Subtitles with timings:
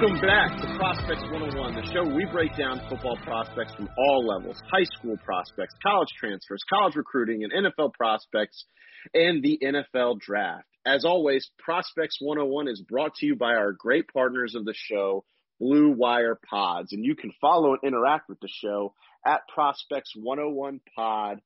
[0.00, 4.62] Welcome back to Prospects 101, the show we break down football prospects from all levels
[4.70, 8.64] high school prospects, college transfers, college recruiting, and NFL prospects,
[9.12, 10.68] and the NFL draft.
[10.86, 15.24] As always, Prospects 101 is brought to you by our great partners of the show,
[15.58, 16.92] Blue Wire Pods.
[16.92, 18.94] And you can follow and interact with the show
[19.26, 21.40] at Prospects 101 Pod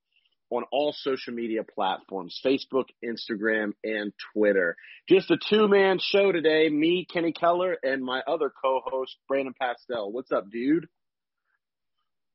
[0.52, 4.76] on all social media platforms Facebook, Instagram, and Twitter.
[5.08, 9.54] Just a two man show today me, Kenny Keller, and my other co host, Brandon
[9.58, 10.12] Pastel.
[10.12, 10.86] What's up, dude?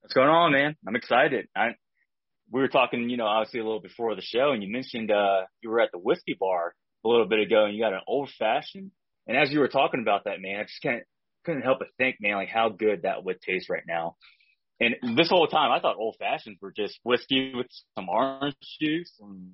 [0.02, 0.76] What's going on, man?
[0.88, 1.48] I'm excited.
[1.56, 1.76] I,
[2.52, 5.42] we were talking, you know, obviously a little before the show, and you mentioned uh,
[5.62, 6.74] you were at the whiskey bar
[7.06, 8.92] a little bit ago, and you got an old fashioned.
[9.28, 11.04] And as you were talking about that, man, I just can't
[11.46, 14.16] couldn't help but think, man, like how good that would taste right now.
[14.80, 19.12] And this whole time, I thought old fashions were just whiskey with some orange juice.
[19.20, 19.52] And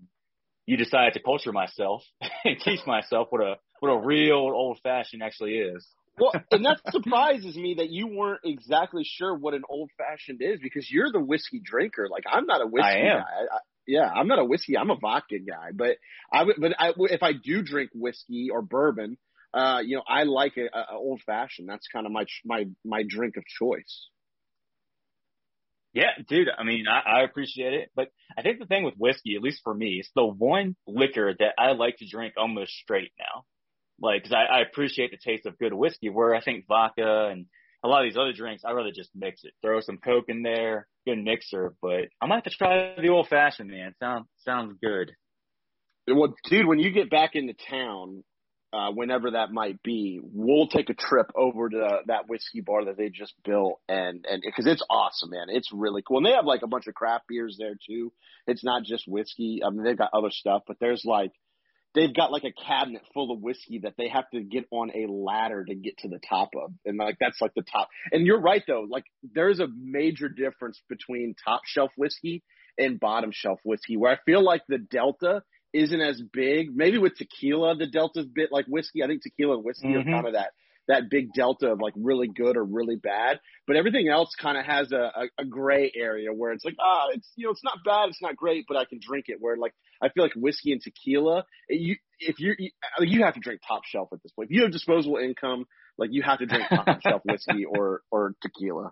[0.66, 2.04] you decided to culture myself
[2.46, 5.88] and teach myself what a what a real old fashioned actually is.
[6.18, 10.60] Well, and that surprises me that you weren't exactly sure what an old fashioned is
[10.62, 12.08] because you're the whiskey drinker.
[12.10, 13.20] Like I'm not a whiskey I am.
[13.20, 13.56] guy.
[13.56, 14.78] I, yeah, I'm not a whiskey.
[14.78, 15.72] I'm a vodka guy.
[15.74, 15.98] But
[16.32, 19.18] I would, but I, if I do drink whiskey or bourbon,
[19.54, 21.68] uh, you know, I like a, a old fashioned.
[21.68, 24.08] That's kind of my my my drink of choice.
[25.94, 26.48] Yeah, dude.
[26.58, 29.62] I mean, I, I appreciate it, but I think the thing with whiskey, at least
[29.64, 33.46] for me, it's the one liquor that I like to drink almost straight now.
[34.02, 37.46] Like, cause I, I appreciate the taste of good whiskey, where I think vodka and
[37.84, 39.54] a lot of these other drinks, I'd rather just mix it.
[39.62, 43.28] Throw some Coke in there, good mixer, but I might have to try the old
[43.28, 43.94] fashioned, man.
[44.00, 45.12] Sounds, sounds good.
[46.08, 48.24] Well, dude, when you get back into town,
[48.74, 52.98] uh, whenever that might be, we'll take a trip over to that whiskey bar that
[52.98, 56.18] they just built, and and because it's awesome, man, it's really cool.
[56.18, 58.12] And they have like a bunch of craft beers there too.
[58.48, 59.62] It's not just whiskey.
[59.64, 61.32] I mean, they've got other stuff, but there's like
[61.94, 65.06] they've got like a cabinet full of whiskey that they have to get on a
[65.12, 67.90] ladder to get to the top of, and like that's like the top.
[68.12, 69.06] And you're right though, like
[69.36, 72.44] there's a major difference between top shelf whiskey
[72.80, 76.76] and bottom shelf whiskey, where I feel like the delta isn't as big.
[76.76, 79.04] Maybe with tequila, the delta's bit like whiskey.
[79.04, 80.02] I think tequila and whiskey Mhm.
[80.02, 80.52] are kind of that
[80.88, 83.40] that big delta of like really good or really bad.
[83.66, 87.08] But everything else kind of has a, a, a gray area where it's like, ah,
[87.12, 89.38] it's you know, it's not bad, it's not great, but I can drink it.
[89.40, 92.70] Where like I feel like whiskey and tequila, you if you you,
[93.00, 94.50] you have to drink top shelf at this point.
[94.50, 95.66] If you have disposable income,
[95.98, 98.92] like you have to drink top shelf whiskey or or tequila.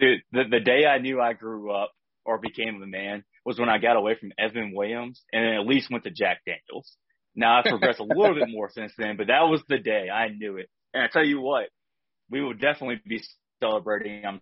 [0.00, 1.92] Dude, the, the day I knew I grew up
[2.24, 5.90] or became a man was when I got away from Evan Williams and at least
[5.90, 6.96] went to Jack Daniels.
[7.34, 10.28] Now I've progressed a little bit more since then, but that was the day I
[10.28, 10.68] knew it.
[10.92, 11.68] And I tell you what,
[12.30, 13.22] we will definitely be
[13.60, 14.40] celebrating, I'm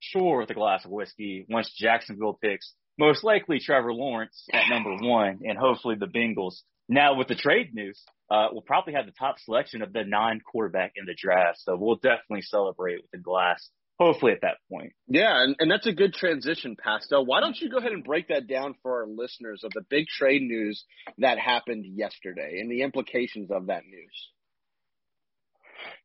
[0.00, 4.94] sure, with a glass of whiskey once Jacksonville picks most likely Trevor Lawrence at number
[5.06, 6.60] one and hopefully the Bengals.
[6.88, 10.92] Now with the trade news, uh, we'll probably have the top selection of the non-quarterback
[10.96, 11.58] in the draft.
[11.60, 14.92] So we'll definitely celebrate with a glass, hopefully at that point.
[15.08, 17.24] Yeah, and, and that's a good transition, Pastel.
[17.24, 20.06] Why don't you go ahead and break that down for our listeners of the big
[20.06, 20.84] trade news
[21.18, 24.30] that happened yesterday and the implications of that news?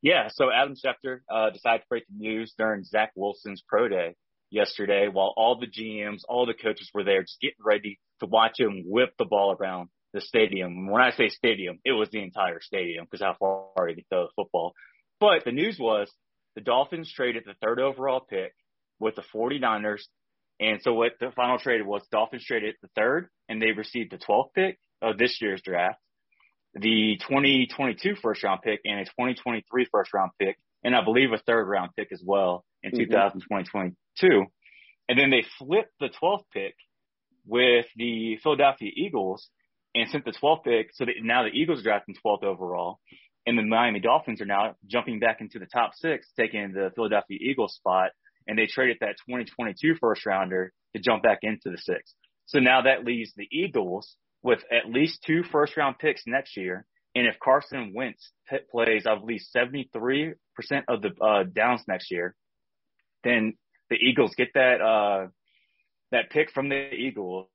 [0.01, 4.15] Yeah, so Adam Schefter uh, decided to break the news during Zach Wilson's pro day
[4.49, 8.59] yesterday while all the GMs, all the coaches were there just getting ready to watch
[8.59, 10.87] him whip the ball around the stadium.
[10.89, 14.09] When I say stadium, it was the entire stadium because how far did he could
[14.09, 14.73] throw the football.
[15.19, 16.11] But the news was
[16.55, 18.53] the Dolphins traded the third overall pick
[18.99, 20.03] with the 49ers.
[20.59, 24.17] And so what the final trade was, Dolphins traded the third and they received the
[24.17, 25.99] 12th pick of this year's draft,
[26.75, 31.37] the 2022 first round pick and a 2023 first round pick, and I believe a
[31.39, 32.97] third round pick as well in Mhm.
[32.97, 34.45] 2022.
[35.09, 36.75] And then they flipped the 12th pick
[37.45, 39.49] with the Philadelphia Eagles
[39.95, 40.93] and sent the 12th pick.
[40.93, 42.99] So that now the Eagles are drafting 12th overall,
[43.45, 47.37] and the Miami Dolphins are now jumping back into the top six, taking the Philadelphia
[47.41, 48.11] Eagles spot,
[48.47, 52.13] and they traded that 2022 first rounder to jump back into the six.
[52.45, 56.85] So now that leaves the Eagles with at least two first round picks next year.
[57.13, 58.31] And if Carson Wentz
[58.71, 60.33] plays, I believe 73%
[60.87, 62.35] of the uh, downs next year,
[63.23, 63.53] then
[63.89, 65.27] the Eagles get that, uh,
[66.11, 67.47] that pick from the Eagles.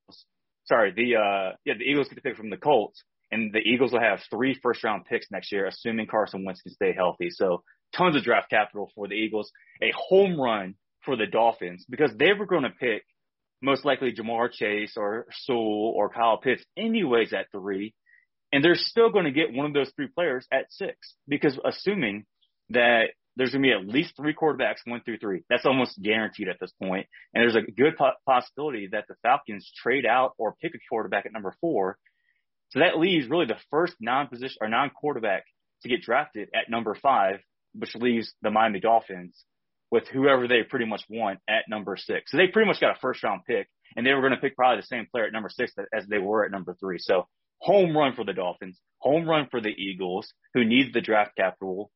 [0.66, 3.92] Sorry, the, uh, yeah, the Eagles get the pick from the Colts and the Eagles
[3.92, 7.30] will have three first round picks next year, assuming Carson Wentz can stay healthy.
[7.30, 7.62] So
[7.94, 9.50] tons of draft capital for the Eagles,
[9.82, 10.74] a home run
[11.04, 13.02] for the Dolphins because they were going to pick
[13.62, 17.94] most likely Ja'Marr Chase or Sewell or Kyle Pitts anyways at three.
[18.52, 22.24] And they're still going to get one of those three players at six because assuming
[22.70, 23.06] that
[23.36, 25.42] there's going to be at least three quarterbacks, one through three.
[25.50, 27.06] That's almost guaranteed at this point.
[27.34, 31.26] And there's a good po- possibility that the Falcons trade out or pick a quarterback
[31.26, 31.98] at number four.
[32.76, 35.44] So that leaves really the first non-position or non-quarterback
[35.82, 37.40] to get drafted at number five,
[37.74, 39.34] which leaves the Miami Dolphins
[39.90, 42.30] with whoever they pretty much want at number six.
[42.30, 44.56] So they pretty much got a first round pick and they were going to pick
[44.56, 46.98] probably the same player at number six as they were at number three.
[46.98, 47.26] So
[47.62, 51.90] home run for the Dolphins, home run for the Eagles who needs the draft capital.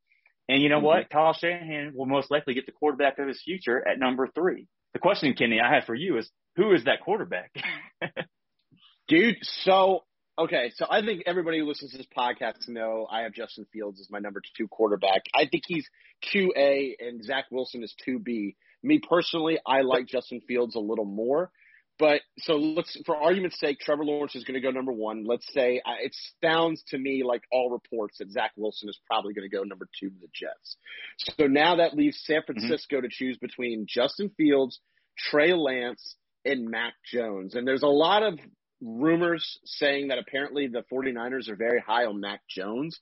[0.48, 0.86] And you know mm-hmm.
[0.86, 1.10] what?
[1.10, 4.66] Kyle Shanahan will most likely get the quarterback of his future at number three.
[4.94, 7.52] The question, Kenny, I have for you is who is that quarterback?
[9.08, 10.04] Dude, so
[10.40, 14.00] Okay, so I think everybody who listens to this podcast know I have Justin Fields
[14.00, 15.20] as my number two quarterback.
[15.34, 15.86] I think he's
[16.32, 18.56] two A and Zach Wilson is two B.
[18.82, 21.50] Me personally, I like Justin Fields a little more.
[21.98, 25.24] But so let's, for argument's sake, Trevor Lawrence is going to go number one.
[25.26, 29.34] Let's say uh, it sounds to me like all reports that Zach Wilson is probably
[29.34, 30.78] going to go number two to the Jets.
[31.18, 32.52] So now that leaves San mm-hmm.
[32.52, 33.04] Francisco mm-hmm.
[33.04, 34.80] to choose between Justin Fields,
[35.18, 36.16] Trey Lance,
[36.46, 37.54] and Mac Jones.
[37.54, 38.38] And there's a lot of
[38.80, 42.98] rumors saying that apparently the 49ers are very high on Mac Jones.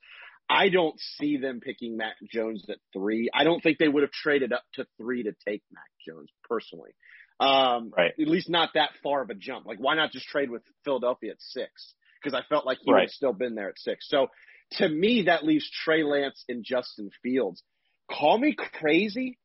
[0.51, 3.29] I don't see them picking Mac Jones at three.
[3.35, 6.93] I don't think they would have traded up to three to take Mac Jones personally.
[7.39, 8.13] Um, right.
[8.19, 9.67] At least not that far of a jump.
[9.67, 11.95] Like, why not just trade with Philadelphia at six?
[12.23, 13.03] Because I felt like he right.
[13.03, 14.09] would still been there at six.
[14.09, 14.29] So
[14.73, 17.63] to me, that leaves Trey Lance and Justin Fields.
[18.11, 19.39] Call me crazy,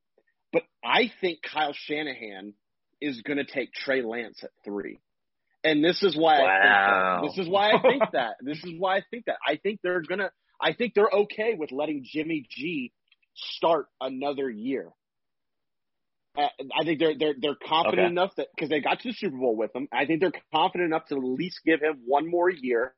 [0.51, 2.53] but I think Kyle Shanahan
[3.01, 4.99] is going to take Trey Lance at three.
[5.63, 7.17] And this is why wow.
[7.17, 7.35] I think that.
[7.35, 8.35] This is why I think that.
[8.41, 9.37] This is why I think that.
[9.47, 10.31] I think they're gonna
[10.63, 12.91] I think they're okay with letting Jimmy G
[13.35, 14.89] start another year.
[16.37, 16.47] Uh,
[16.79, 18.11] I think they're they're they're confident okay.
[18.11, 19.87] enough that because they got to the Super Bowl with him.
[19.91, 22.93] I think they're confident enough to at least give him one more year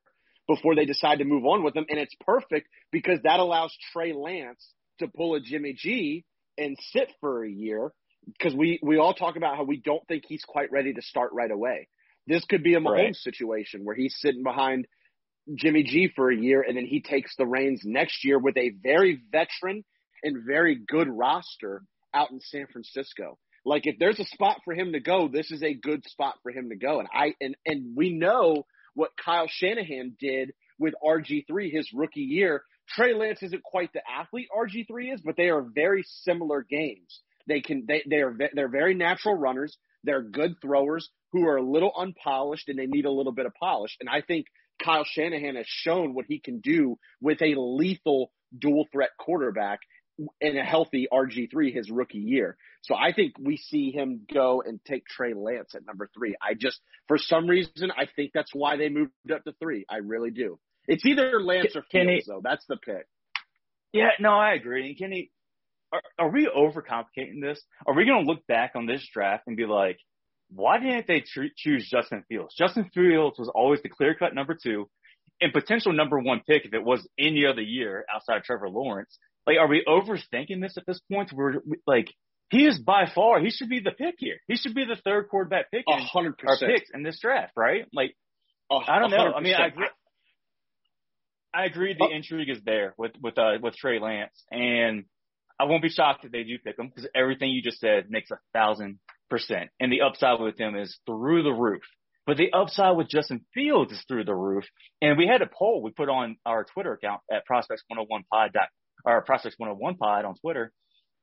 [0.48, 4.12] before they decide to move on with him, and it's perfect because that allows Trey
[4.12, 4.64] Lance
[5.00, 6.24] to pull a Jimmy G
[6.56, 7.90] and sit for a year
[8.26, 11.32] because we we all talk about how we don't think he's quite ready to start
[11.32, 11.88] right away.
[12.26, 13.16] This could be a Mahomes right.
[13.16, 14.86] situation where he's sitting behind
[15.54, 18.72] Jimmy G for a year and then he takes the reins next year with a
[18.82, 19.84] very veteran
[20.22, 21.82] and very good roster
[22.12, 23.38] out in San Francisco.
[23.64, 26.50] Like if there's a spot for him to go, this is a good spot for
[26.50, 27.00] him to go.
[27.00, 28.64] And I and and we know
[28.94, 32.62] what Kyle Shanahan did with RG3 his rookie year.
[32.88, 37.20] Trey Lance isn't quite the athlete RG3 is, but they are very similar games.
[37.48, 39.76] They can they they are they're very natural runners.
[40.06, 43.52] They're good throwers who are a little unpolished and they need a little bit of
[43.60, 43.96] polish.
[44.00, 44.46] And I think
[44.82, 49.80] Kyle Shanahan has shown what he can do with a lethal dual threat quarterback
[50.40, 52.56] in a healthy RG3 his rookie year.
[52.82, 56.36] So I think we see him go and take Trey Lance at number three.
[56.40, 59.84] I just, for some reason, I think that's why they moved up to three.
[59.90, 60.58] I really do.
[60.86, 62.40] It's either Lance or Fields, though.
[62.42, 63.06] That's the pick.
[63.92, 64.88] Yeah, no, I agree.
[64.88, 65.30] And Kenny,
[65.92, 67.60] are, are we overcomplicating this?
[67.86, 69.98] Are we going to look back on this draft and be like,
[70.50, 72.54] why didn't they tr- choose Justin Fields?
[72.56, 74.88] Justin Fields was always the clear cut number two
[75.40, 79.18] and potential number one pick if it was any other year outside of Trevor Lawrence.
[79.46, 81.32] Like, are we overthinking this at this point?
[81.32, 81.54] We're
[81.86, 82.12] like,
[82.50, 84.36] he is by far, he should be the pick here.
[84.46, 87.86] He should be the third quarterback pick in, hundred percent picks in this draft, right?
[87.92, 88.16] Like,
[88.70, 89.32] I don't know.
[89.36, 89.88] I mean, I agree.
[91.54, 91.96] I agree.
[91.98, 95.04] The intrigue is there with with uh, with Trey Lance, and
[95.58, 98.30] I won't be shocked if they do pick him because everything you just said makes
[98.30, 98.98] a thousand
[99.30, 101.82] percent, and the upside with him is through the roof.
[102.26, 104.64] But the upside with Justin Fields is through the roof.
[105.00, 108.50] And we had a poll we put on our Twitter account at Prospects 101 Pod,
[109.04, 110.72] or Prospects 101 Pod on Twitter.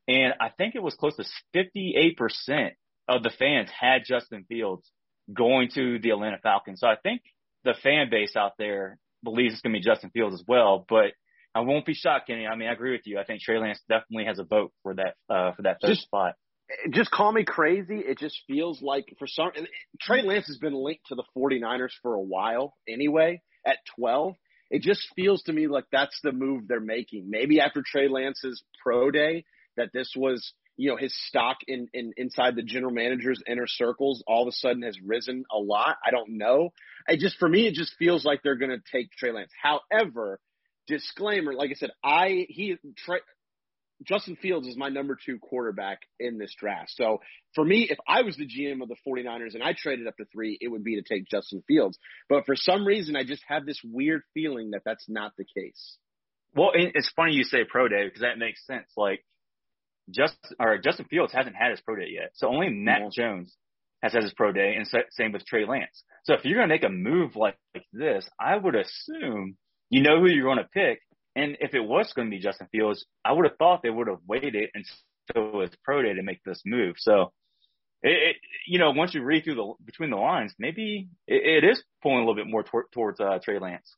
[0.08, 2.72] And I think it was close to 58%
[3.10, 4.90] of the fans had Justin Fields
[5.32, 6.80] going to the Atlanta Falcons.
[6.80, 7.22] So I think
[7.66, 10.86] the fan base out there believes it's going to be Justin Fields as well.
[10.88, 11.12] But
[11.56, 12.48] I won't be shocked, Kenny.
[12.48, 13.20] I mean, I agree with you.
[13.20, 16.02] I think Trey Lance definitely has a vote for that uh, for that third just,
[16.02, 16.34] spot.
[16.90, 18.00] Just call me crazy.
[18.00, 19.52] It just feels like for some
[20.02, 23.42] Trey Lance has been linked to the 49ers for a while anyway.
[23.66, 24.36] at 12,
[24.72, 27.30] it just feels to me like that's the move they're making.
[27.30, 29.46] Maybe after Trey Lance's pro day,
[29.78, 34.24] that this was, you know, his stock in, in inside the general manager's inner circles
[34.26, 35.98] all of a sudden has risen a lot.
[36.06, 36.70] I don't know.
[37.08, 39.52] I just, for me, it just feels like they're going to take Trey Lance.
[39.62, 40.40] However,
[40.88, 43.20] disclaimer, like I said, I, he, Trey,
[44.04, 46.92] Justin Fields is my number two quarterback in this draft.
[46.92, 47.22] So
[47.56, 50.26] for me, if I was the GM of the 49ers and I traded up to
[50.26, 51.98] three, it would be to take Justin Fields.
[52.30, 55.98] But for some reason, I just have this weird feeling that that's not the case.
[56.56, 58.88] Well, it's funny you say pro day because that makes sense.
[58.96, 59.24] Like,
[60.10, 63.10] just or Justin Fields hasn't had his pro day yet, so only Mac no.
[63.12, 63.56] Jones
[64.04, 66.04] has had his pro day, and same with Trey Lance.
[66.26, 69.56] So if you're going to make a move like, like this, I would assume
[69.90, 71.00] you know who you're going to pick,
[71.36, 74.08] and if it was going to be Justin Fields, I would have thought they would
[74.08, 76.96] have waited until his pro day to make this move.
[76.98, 77.32] So,
[78.02, 78.36] it, it
[78.68, 82.18] you know, once you read through the between the lines, maybe it, it is pulling
[82.18, 83.96] a little bit more tor- towards uh, Trey Lance.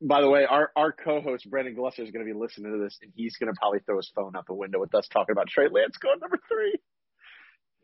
[0.00, 2.98] By the way, our, our co-host Brandon Glusser is going to be listening to this,
[3.00, 5.46] and he's going to probably throw his phone out the window with us talking about
[5.48, 6.74] Trey Lance going number three.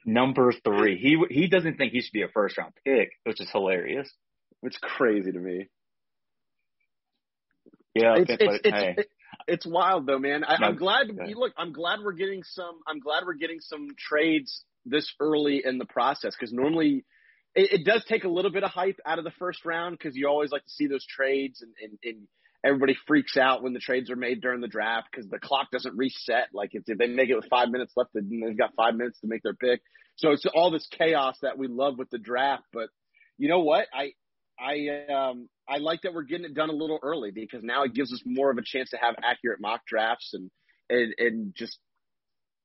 [0.07, 3.49] Number three, he he doesn't think he should be a first round pick, which is
[3.51, 4.11] hilarious.
[4.63, 5.69] It's crazy to me.
[7.95, 8.95] Yeah, it's it's it's, hey.
[8.99, 9.11] it's,
[9.47, 10.45] it's wild though, man.
[10.45, 11.07] I, I'm glad.
[11.27, 12.81] You look, I'm glad we're getting some.
[12.87, 17.05] I'm glad we're getting some trades this early in the process because normally
[17.55, 20.17] it, it, does take a little bit of hype out of the first round because
[20.17, 22.29] you always like to see those trades and, and, and
[22.65, 25.97] everybody freaks out when the trades are made during the draft because the clock doesn't
[25.97, 26.49] reset.
[26.53, 29.21] Like if, if they make it with five minutes left, then they've got five minutes
[29.21, 29.81] to make their pick.
[30.17, 32.65] So it's all this chaos that we love with the draft.
[32.73, 32.89] But
[33.39, 33.87] you know what?
[33.93, 34.13] I
[34.59, 37.95] I um I like that we're getting it done a little early because now it
[37.95, 40.51] gives us more of a chance to have accurate mock drafts and
[40.91, 41.79] and and just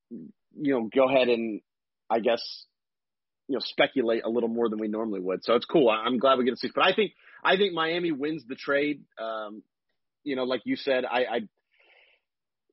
[0.09, 1.61] you know go ahead and
[2.09, 2.41] I guess
[3.47, 5.43] you know speculate a little more than we normally would.
[5.43, 5.89] So it's cool.
[5.89, 6.71] I'm glad we get to see.
[6.73, 7.11] But I think
[7.43, 9.01] I think Miami wins the trade.
[9.21, 9.63] Um,
[10.23, 11.39] you know, like you said, I, I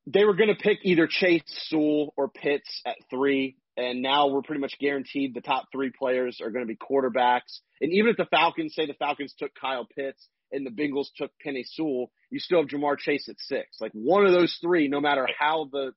[0.06, 4.42] they were going to pick either Chase Sewell or Pitts at three and now we're
[4.42, 7.60] pretty much guaranteed the top three players are going to be quarterbacks.
[7.80, 11.30] And even if the Falcons say the Falcons took Kyle Pitts and the Bengals took
[11.44, 13.76] Penei Sewell, you still have Ja'Marr Chase at six.
[13.80, 15.92] Like one of those three, no matter how the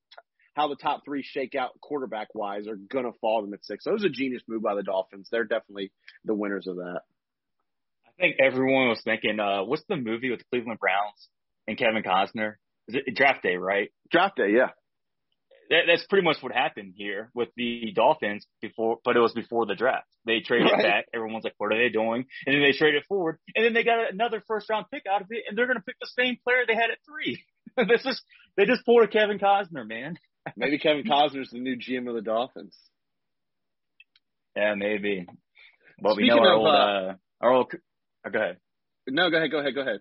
[0.56, 3.86] how the top three shake out quarterback wise, are gonna fall them at six.
[3.86, 5.30] So it was a genius move by the Dolphins.
[5.32, 5.92] They're definitely
[6.26, 7.02] the winners of that.
[8.06, 11.30] I think everyone was thinking, uh, what's the movie with the Cleveland Browns
[11.66, 12.56] and Kevin Costner?
[12.90, 13.92] Is it Draft Day, right?
[14.12, 14.72] Draft Day, yeah
[15.70, 19.66] that, that's pretty much what happened here with the Dolphins before, but it was before
[19.66, 20.08] the draft.
[20.26, 20.84] They traded right.
[20.84, 21.06] back.
[21.14, 22.26] Everyone's like, what are they doing?
[22.46, 25.28] And then they traded forward, and then they got another first round pick out of
[25.30, 27.44] it, and they're going to pick the same player they had at three.
[27.88, 28.22] this is
[28.58, 30.18] they just pulled a Kevin Costner, man.
[30.58, 32.76] maybe Kevin Costner's the new GM of the Dolphins.
[34.56, 35.28] Yeah, maybe.
[36.02, 37.74] Well, Speaking we know our of, old, uh, our old.
[38.26, 38.58] Oh, go ahead.
[39.08, 39.52] No, go ahead.
[39.52, 39.76] Go ahead.
[39.76, 40.00] Go ahead.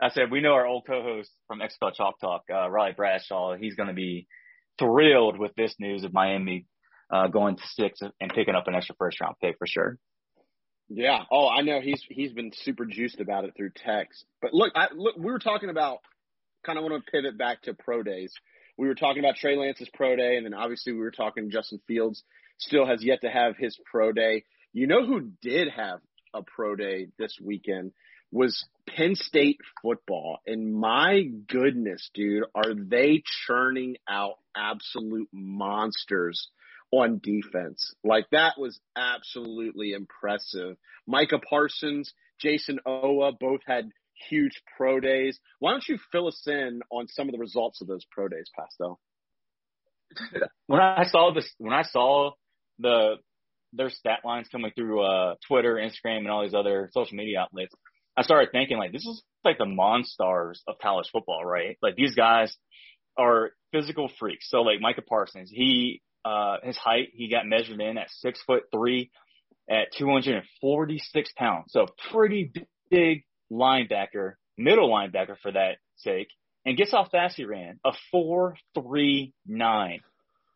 [0.00, 3.56] I said we know our old co-host from XFL Chalk Talk, uh, Riley Bradshaw.
[3.56, 4.26] He's going to be
[4.78, 6.66] thrilled with this news of Miami
[7.10, 9.98] uh, going to six and picking up an extra first round pick for sure.
[10.88, 11.24] Yeah.
[11.30, 14.24] Oh, I know he's he's been super juiced about it through text.
[14.40, 15.98] But look, I, look, we were talking about
[16.64, 18.32] kind of want to pivot back to pro days.
[18.76, 21.80] We were talking about Trey Lance's pro day, and then obviously we were talking Justin
[21.86, 22.22] Fields
[22.58, 24.44] still has yet to have his pro day.
[24.72, 26.00] You know who did have
[26.34, 27.92] a pro day this weekend
[28.30, 30.38] was Penn State football.
[30.46, 36.48] And my goodness, dude, are they churning out absolute monsters
[36.90, 37.94] on defense?
[38.04, 40.76] Like that was absolutely impressive.
[41.06, 43.90] Micah Parsons, Jayson Oweh both had
[44.28, 45.38] huge pro days.
[45.58, 48.50] Why don't you fill us in on some of the results of those pro days,
[48.56, 49.00] Pastel?
[50.66, 52.32] When I saw this, when I saw
[52.78, 53.16] the
[53.72, 57.74] their stat lines coming through uh, Twitter, Instagram, and all these other social media outlets,
[58.16, 61.76] I started thinking like this is like the monstars of college football, right?
[61.82, 62.56] Like these guys
[63.18, 64.48] are physical freaks.
[64.50, 68.64] So like Micah Parsons, he uh his height he got measured in at six foot
[68.72, 69.10] three
[69.68, 71.66] at 246 pounds.
[71.68, 72.52] So pretty
[72.90, 76.28] big linebacker, middle linebacker for that sake.
[76.64, 77.78] And guess how fast he ran?
[77.84, 80.00] A four three nine.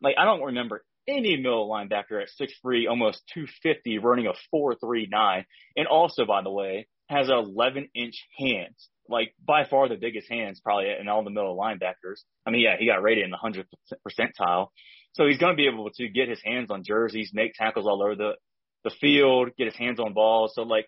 [0.01, 4.75] Like I don't remember any middle linebacker at six three, almost 250, running a four
[4.75, 5.45] three nine.
[5.75, 10.59] And also, by the way, has 11 inch hands, like by far the biggest hands
[10.59, 12.21] probably in all the middle linebackers.
[12.45, 13.67] I mean, yeah, he got rated in the 100
[14.07, 14.67] percentile.
[15.13, 18.01] So he's going to be able to get his hands on jerseys, make tackles all
[18.01, 18.31] over the,
[18.83, 20.53] the field, get his hands on balls.
[20.55, 20.87] So like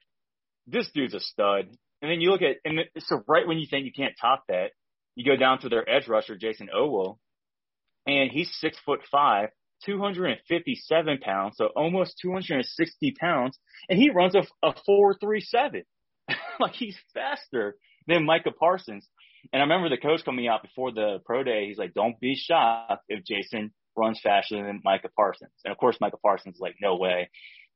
[0.67, 1.67] this dude's a stud.
[2.01, 4.71] And then you look at, and so right when you think you can't top that,
[5.15, 7.17] you go down to their edge rusher, Jayson Oweh,
[8.07, 9.49] and he's six foot five,
[9.85, 15.83] 257 pounds, so almost 260 pounds, and he runs a, a 437.
[16.59, 17.75] like he's faster
[18.07, 19.07] than Micah Parsons.
[19.51, 21.67] And I remember the coach coming out before the pro day.
[21.67, 25.97] He's like, "Don't be shocked if Jayson runs faster than Micah Parsons." And of course,
[25.99, 27.29] Micah Parsons is like, "No way."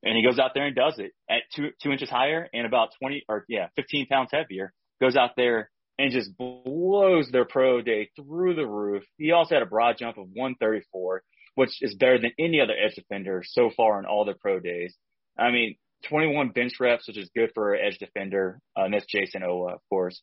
[0.03, 2.93] And he goes out there and does it at two two inches higher and about
[2.99, 4.73] twenty or yeah, fifteen pounds heavier.
[5.01, 5.69] Goes out there
[5.99, 9.03] and just blows their pro day through the roof.
[9.17, 11.23] He also had a broad jump of 134,
[11.55, 14.95] which is better than any other edge defender so far in all their pro days.
[15.37, 18.59] I mean, 21 bench reps, which is good for an edge defender.
[18.77, 20.21] Uh, and that's Jayson Oweh, of course.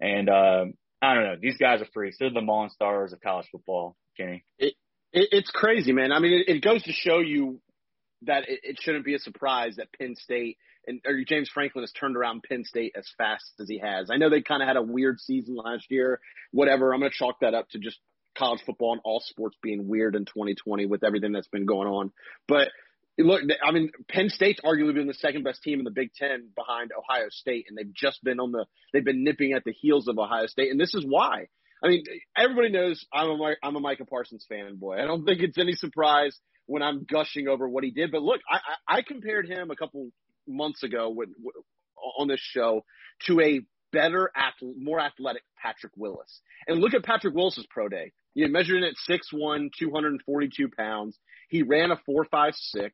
[0.00, 1.36] And um, I don't know.
[1.40, 2.16] These guys are freaks.
[2.18, 4.44] They're the monsters of college football, Kenny.
[4.58, 4.74] It,
[5.12, 6.12] it, it's crazy, man.
[6.12, 7.60] I mean, it, it goes to show you
[8.22, 11.92] that it, it shouldn't be a surprise that Penn State and or James Franklin has
[11.92, 14.08] turned around Penn State as fast as he has.
[14.10, 16.20] I know they kind of had a weird season last year.
[16.52, 16.94] Whatever.
[16.94, 17.98] I'm going to chalk that up to just
[18.36, 22.12] college football and all sports being weird in 2020 with everything that's been going on.
[22.46, 22.68] But
[23.18, 26.48] look, I mean, Penn State's arguably been the second best team in the Big Ten
[26.54, 30.08] behind Ohio State, and they've just been on the they've been nipping at the heels
[30.08, 31.48] of Ohio State, and this is why.
[31.82, 32.04] I mean,
[32.36, 35.00] everybody knows I'm a I'm a Micah Parsons fanboy.
[35.00, 38.10] I don't think it's any surprise when I'm gushing over what he did.
[38.12, 38.58] But look, I
[38.88, 40.08] I, I compared him a couple
[40.48, 41.28] months ago with,
[42.18, 42.84] on this show
[43.26, 43.60] to a
[43.92, 44.30] better,
[44.78, 46.40] more athletic Patrick Willis.
[46.66, 48.12] And look at Patrick Willis's pro day.
[48.34, 51.18] You measured in at 6'1", 242 pounds.
[51.48, 52.90] He ran a 4.56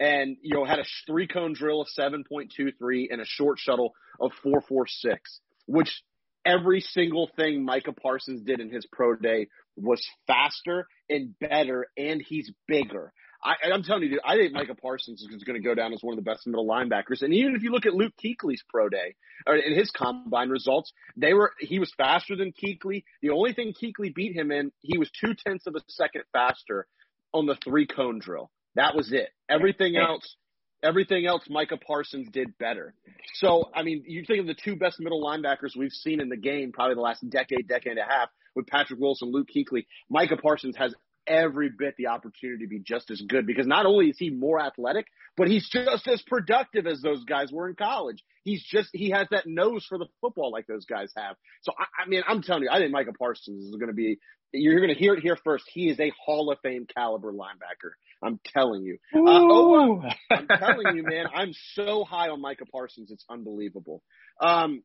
[0.00, 4.32] and, you know, had a three cone drill of 7.23 and a short shuttle of
[4.44, 5.18] 4.46,
[5.66, 6.02] which
[6.44, 12.22] every single thing Micah Parsons did in his pro day was faster and better, and
[12.22, 13.12] he's bigger.
[13.42, 16.02] I, I'm telling you, dude, I think Micah Parsons is going to go down as
[16.02, 17.22] one of the best middle linebackers.
[17.22, 19.14] And even if you look at Luke Kuechly's pro day
[19.46, 23.04] or in his combine results, they were he was faster than Kuechly.
[23.22, 26.88] The only thing Kuechly beat him in, he was two tenths of a second faster
[27.32, 28.50] on the three cone drill.
[28.74, 29.30] That was it.
[29.48, 30.36] Everything else,
[30.82, 32.94] everything else, Micah Parsons did better.
[33.34, 36.36] So, I mean, you think of the two best middle linebackers we've seen in the
[36.36, 39.86] game, probably the last decade, decade and a half, with Patrick Wilson, Luke Kuechly.
[40.10, 40.94] Micah Parsons has
[41.28, 44.60] every bit the opportunity to be just as good because not only is he more
[44.60, 48.22] athletic, but he's just as productive as those guys were in college.
[48.44, 51.36] He's just he has that nose for the football like those guys have.
[51.62, 54.18] So I, I mean, I'm telling you, I think Micah Parsons is going to be.
[54.50, 55.64] You're going to hear it here first.
[55.70, 57.90] He is a Hall of Fame caliber linebacker.
[58.24, 58.96] I'm telling you.
[59.14, 61.26] Uh, oh, I'm telling you, man.
[61.34, 63.10] I'm so high on Micah Parsons.
[63.10, 64.02] It's unbelievable.
[64.40, 64.82] Um,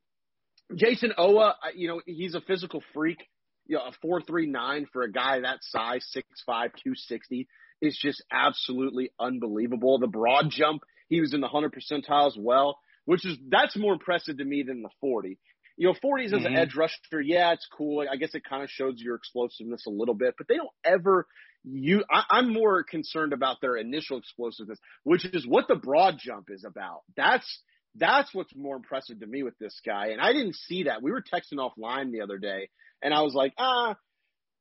[0.75, 3.25] Jayson Oweh, you know, he's a physical freak
[3.65, 7.47] you know, a four three nine for a guy that size, six five, two sixty,
[7.81, 9.99] is just absolutely unbelievable.
[9.99, 13.93] The broad jump, he was in the hundred percentile as well, which is that's more
[13.93, 15.37] impressive to me than the forty.
[15.75, 16.45] You know, 40s as mm-hmm.
[16.45, 18.05] an edge rusher, yeah, it's cool.
[18.07, 21.25] I guess it kind of shows your explosiveness a little bit, but they don't ever
[21.63, 26.49] you I, I'm more concerned about their initial explosiveness, which is what the broad jump
[26.49, 27.01] is about.
[27.15, 27.61] That's
[27.95, 30.07] that's what's more impressive to me with this guy.
[30.07, 31.01] And I didn't see that.
[31.01, 32.69] We were texting offline the other day
[33.01, 33.95] and I was like, ah,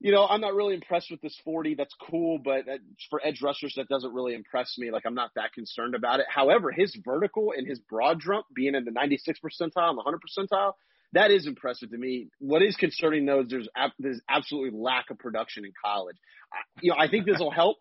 [0.00, 1.76] you know, I'm not really impressed with this 40.
[1.76, 2.64] That's cool, but
[3.08, 4.90] for edge rushers, that doesn't really impress me.
[4.90, 6.26] Like, I'm not that concerned about it.
[6.28, 10.20] However, his vertical and his broad jump being in the 96 percentile and the 100
[10.20, 10.72] percentile,
[11.12, 12.30] that is impressive to me.
[12.40, 16.16] What is concerning though is there's ab- there's absolutely lack of production in college.
[16.52, 17.76] I, you know, I think this will help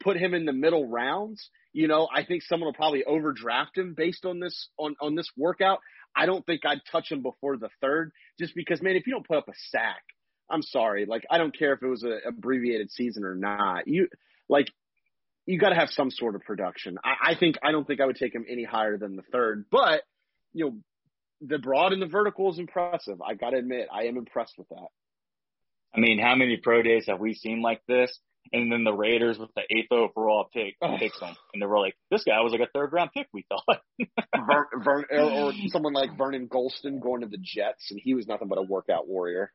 [0.00, 1.50] put him in the middle rounds.
[1.72, 5.30] You know, I think someone will probably overdraft him based on this on on this
[5.36, 5.80] workout.
[6.16, 9.26] I don't think I'd touch him before the third, just because, man, if you don't
[9.26, 10.02] put up a sack,
[10.50, 11.06] I'm sorry.
[11.06, 13.86] Like, I don't care if it was an abbreviated season or not.
[13.86, 14.08] You
[14.48, 14.68] like,
[15.46, 16.98] you got to have some sort of production.
[17.04, 19.66] I, I think I don't think I would take him any higher than the third,
[19.70, 20.02] but
[20.52, 20.76] you know,
[21.40, 23.20] the broad and the vertical is impressive.
[23.22, 24.88] I got to admit, I am impressed with that.
[25.94, 28.18] I mean, how many pro days have we seen like this?
[28.52, 31.94] And then the Raiders with the eighth overall pick picks him, and they were like,
[32.10, 33.82] "This guy was like a third round pick." We thought.
[34.46, 38.48] Vern, Vern, or someone like Vernon Gholston going to the Jets, and he was nothing
[38.48, 39.52] but a workout warrior.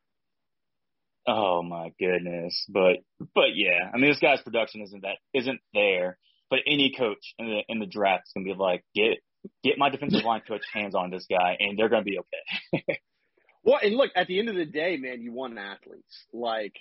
[1.26, 2.98] Oh my goodness, but
[3.34, 6.18] but yeah, I mean, this guy's production isn't that isn't there.
[6.50, 9.18] But any coach in the in the draft is gonna be like, get
[9.62, 13.00] get my defensive line coach hands on this guy, and they're gonna be okay.
[13.64, 16.26] well, and look, at the end of the day, man, you want athletes.
[16.32, 16.76] Like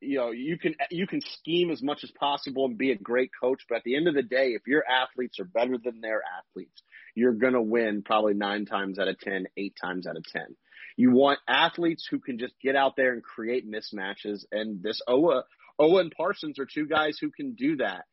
[0.00, 3.30] you know you can you can scheme as much as possible and be a great
[3.40, 6.22] coach but at the end of the day if your athletes are better than their
[6.38, 6.82] athletes
[7.18, 10.56] you're going to win probably nine times out of ten eight times out of ten.
[10.96, 15.42] You want athletes who can just get out there and create mismatches and this Oweh
[15.80, 18.04] Oweh and Parsons are two guys who can do that.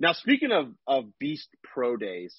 [0.00, 2.34] Now speaking of of beast pro days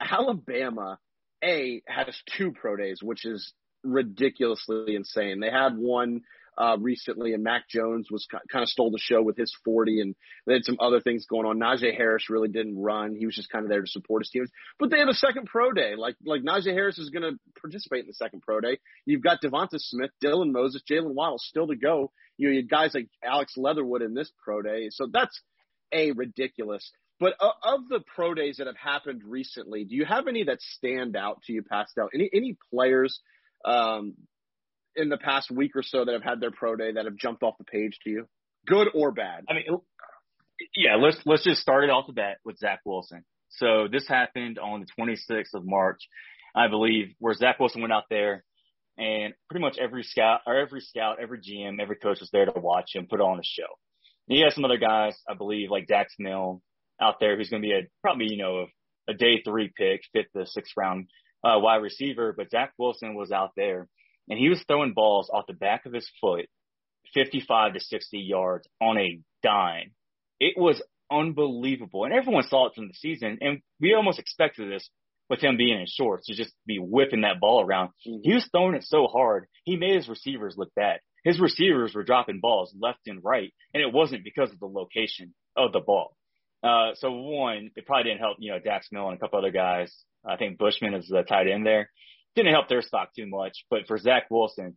[0.00, 0.98] Alabama
[1.42, 3.52] a has two pro days which is
[3.84, 5.38] ridiculously insane.
[5.40, 6.22] They had one
[6.58, 10.14] uh, recently, and Mac Jones was kind of stole the show with his 40, and
[10.46, 11.58] they had some other things going on.
[11.58, 14.50] Najee Harris really didn't run; he was just kind of there to support his teams.
[14.78, 15.94] But they have a second pro day.
[15.96, 18.78] Like like Najee Harris is going to participate in the second pro day.
[19.06, 22.12] You've got DeVonta Smith, Dylan Moses, Jaylen Waddle still to go.
[22.36, 25.40] You know, you guys like Alex Leatherwood in this pro day, so that's
[25.92, 26.90] a ridiculous.
[27.18, 31.16] But of the pro days that have happened recently, do you have any that stand
[31.16, 32.08] out to you, Pastel?
[32.14, 33.20] Any any players
[33.64, 34.14] um,
[35.00, 37.42] in the past week or so that have had their pro day that have jumped
[37.42, 38.26] off the page to you,
[38.66, 39.44] good or bad?
[39.48, 39.64] I mean,
[40.74, 40.96] yeah.
[40.96, 43.24] Let's let's just start it off the bat with Zach Wilson.
[43.50, 45.98] So this happened on the 26th of March,
[46.54, 48.44] I believe, where Zach Wilson went out there,
[48.96, 52.60] and pretty much every scout or every scout, every GM, every coach was there to
[52.60, 53.66] watch him put on a show.
[54.28, 56.60] And he has some other guys, I believe, like Dax Milne
[57.00, 58.66] out there who's going to be a probably you know
[59.08, 61.08] a, a day three pick, fifth to sixth round
[61.42, 62.34] uh, wide receiver.
[62.36, 63.88] But Zach Wilson was out there,
[64.30, 66.46] and he was throwing balls off the back of his foot,
[67.12, 69.90] 55 to 60 yards on a dime.
[70.38, 74.88] It was unbelievable, and everyone saw it from the season, and we almost expected this
[75.28, 77.88] with him being in shorts to just be whipping that ball around.
[78.06, 78.20] Mm-hmm.
[78.22, 81.00] He was throwing it so hard, he made his receivers look bad.
[81.24, 85.34] His receivers were dropping balls left and right, and it wasn't because of the location
[85.56, 86.16] of the ball.
[86.62, 89.50] Uh, so one, it probably didn't help, you know, Dax Milne and a couple other
[89.50, 89.92] guys.
[90.24, 91.90] I think Bushman is the tight end there.
[92.36, 94.76] Didn't help their stock too much, but for Zach Wilson,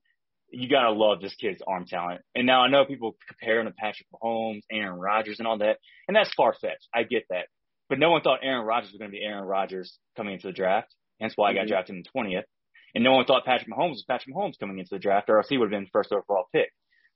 [0.49, 2.21] you gotta love this kid's arm talent.
[2.35, 5.77] And now I know people compare him to Patrick Mahomes, Aaron Rodgers, and all that,
[6.07, 6.87] and that's far fetched.
[6.93, 7.47] I get that,
[7.89, 10.53] but no one thought Aaron Rodgers was going to be Aaron Rodgers coming into the
[10.53, 10.93] draft.
[11.21, 11.69] Hence why I got mm-hmm.
[11.69, 12.45] drafted in the twentieth.
[12.95, 15.47] And no one thought Patrick Mahomes was Patrick Mahomes coming into the draft, or else
[15.49, 16.71] he would have been first overall pick.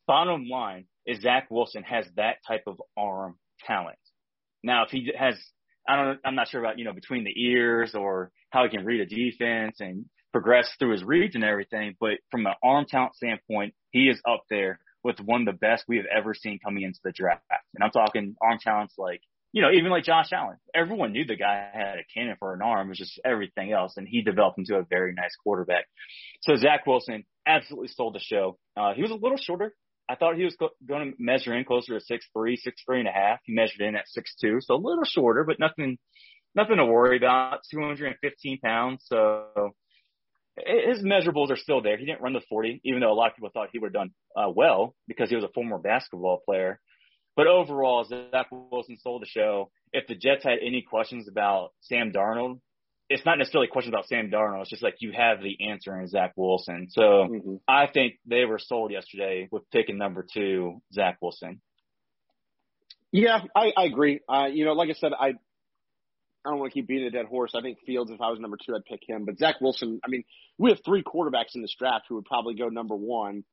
[0.08, 4.00] Bottom line is Zach Wilson has that type of arm talent.
[4.63, 5.36] Now, if he has,
[5.88, 8.86] I don't, I'm not sure about, you know, between the ears or how he can
[8.86, 13.16] read a defense and progress through his reads and everything, but from an arm talent
[13.16, 16.84] standpoint, he is up there with one of the best we have ever seen coming
[16.84, 17.44] into the draft.
[17.76, 19.22] And I'm talking arm talents like,
[19.54, 20.58] you know, even like Josh Allen.
[20.76, 22.88] Everyone knew the guy had a cannon for an arm.
[22.88, 23.94] It was just everything else.
[23.96, 25.86] And he developed into a very nice quarterback.
[26.42, 28.58] So Zach Wilson absolutely stole the show.
[28.76, 29.74] Uh, he was a little shorter
[30.10, 33.00] I thought he was go- going to measure in closer to six three, six three
[33.00, 33.40] and a half.
[33.44, 35.98] He measured in at six two, so a little shorter, but nothing,
[36.56, 37.60] nothing to worry about.
[37.70, 39.74] 215 pounds, so
[40.65, 41.98] his measurables are still there.
[41.98, 43.93] He didn't run the 40, even though a lot of people thought he would have
[43.93, 46.80] done uh, well because he was a former basketball player.
[47.36, 49.70] But overall, Zach Wilson sold the show.
[49.93, 52.60] If the Jets had any questions about Sam Darnold,
[53.10, 54.62] it's not necessarily questions about Sam Darnold.
[54.62, 56.88] It's just like you have the answer in Zach Wilson.
[56.89, 57.56] So mm-hmm.
[57.67, 61.62] I think they were sold yesterday with picking number two, Zach Wilson.
[63.12, 64.20] Yeah, I, I agree.
[64.28, 65.36] Uh, you know, like I said, I
[66.45, 67.54] I don't want to keep beating a dead horse.
[67.56, 69.26] I think Fields, if I was number two, I'd pick him.
[69.26, 70.23] But Zach Wilson, I mean,
[70.58, 73.43] we have three quarterbacks in this draft who would probably go number one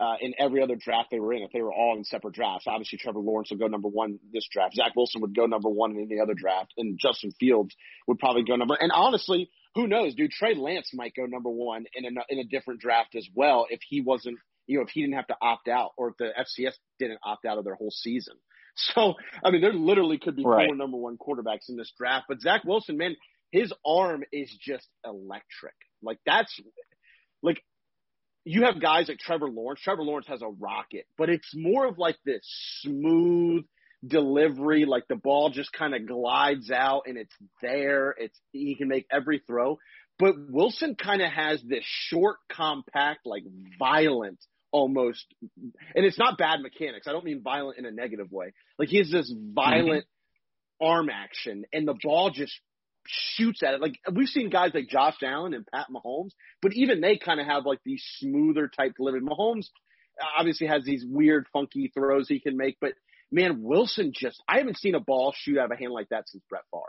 [0.00, 2.66] uh, in every other draft they were in if they were all in separate drafts.
[2.68, 4.74] Obviously, Trevor Lawrence would go number one this draft.
[4.74, 7.74] Zach Wilson would go number one in any other draft, and Justin Fields
[8.06, 8.76] would probably go number.
[8.78, 10.30] And honestly, who knows, dude?
[10.30, 13.80] Trey Lance might go number one in a in a different draft as well if
[13.88, 16.74] he wasn't, you know, if he didn't have to opt out or if the FCS
[16.98, 18.34] didn't opt out of their whole season.
[18.94, 19.14] So,
[19.44, 20.68] I mean, there literally could be right.
[20.68, 22.26] four number one quarterbacks in this draft.
[22.28, 23.16] But Zach Wilson, man,
[23.50, 25.74] his arm is just electric.
[26.02, 26.54] Like that's
[27.42, 27.60] like
[28.44, 29.80] you have guys like Trevor Lawrence.
[29.80, 32.40] Trevor Lawrence has a rocket, but it's more of like this
[32.82, 33.64] smooth
[34.06, 38.14] delivery, like the ball just kind of glides out and it's there.
[38.16, 39.78] It's he can make every throw.
[40.18, 43.44] But Wilson kind of has this short, compact, like
[43.78, 44.38] violent
[44.70, 47.06] almost and it's not bad mechanics.
[47.08, 48.52] I don't mean violent in a negative way.
[48.78, 50.86] Like he has this violent mm-hmm.
[50.86, 52.58] arm action and the ball just
[53.06, 53.80] shoots at it.
[53.80, 57.46] Like we've seen guys like Josh Allen and Pat Mahomes, but even they kind of
[57.46, 59.20] have like these smoother type delivery.
[59.20, 59.66] Mahomes
[60.38, 62.92] obviously has these weird, funky throws he can make, but
[63.30, 66.28] man, Wilson just I haven't seen a ball shoot out of a hand like that
[66.28, 66.82] since Brett Favre.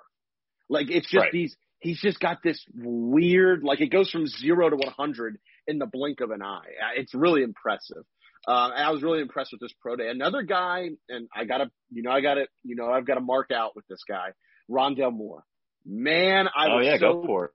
[0.69, 1.31] Like it's just right.
[1.31, 5.77] these he's just got this weird like it goes from zero to one hundred in
[5.79, 6.65] the blink of an eye.
[6.95, 8.03] It's really impressive.
[8.47, 10.09] Uh, I was really impressed with this pro day.
[10.09, 13.21] Another guy, and I gotta, you know, I got to, you know, I've got to
[13.21, 14.29] mark out with this guy,
[14.69, 15.43] Rondale Moore.
[15.85, 17.47] Man, I oh, was yeah, so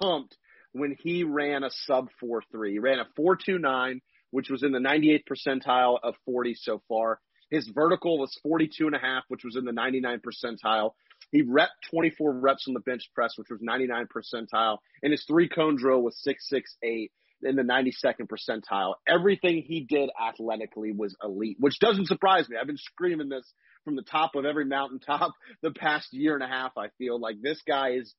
[0.00, 0.36] pumped
[0.72, 2.72] when he ran a sub four three.
[2.72, 4.00] He ran a four two nine,
[4.30, 7.20] which was in the 98th percentile of 40 so far.
[7.50, 10.92] His vertical was 42 and a half, which was in the 99 percentile.
[11.30, 15.48] He rep 24 reps on the bench press, which was 99 percentile, and his three
[15.48, 17.12] cone drill was 668
[17.44, 18.94] in the 92nd percentile.
[19.06, 22.56] Everything he did athletically was elite, which doesn't surprise me.
[22.60, 23.50] I've been screaming this
[23.84, 26.72] from the top of every mountaintop the past year and a half.
[26.76, 28.14] I feel like this guy is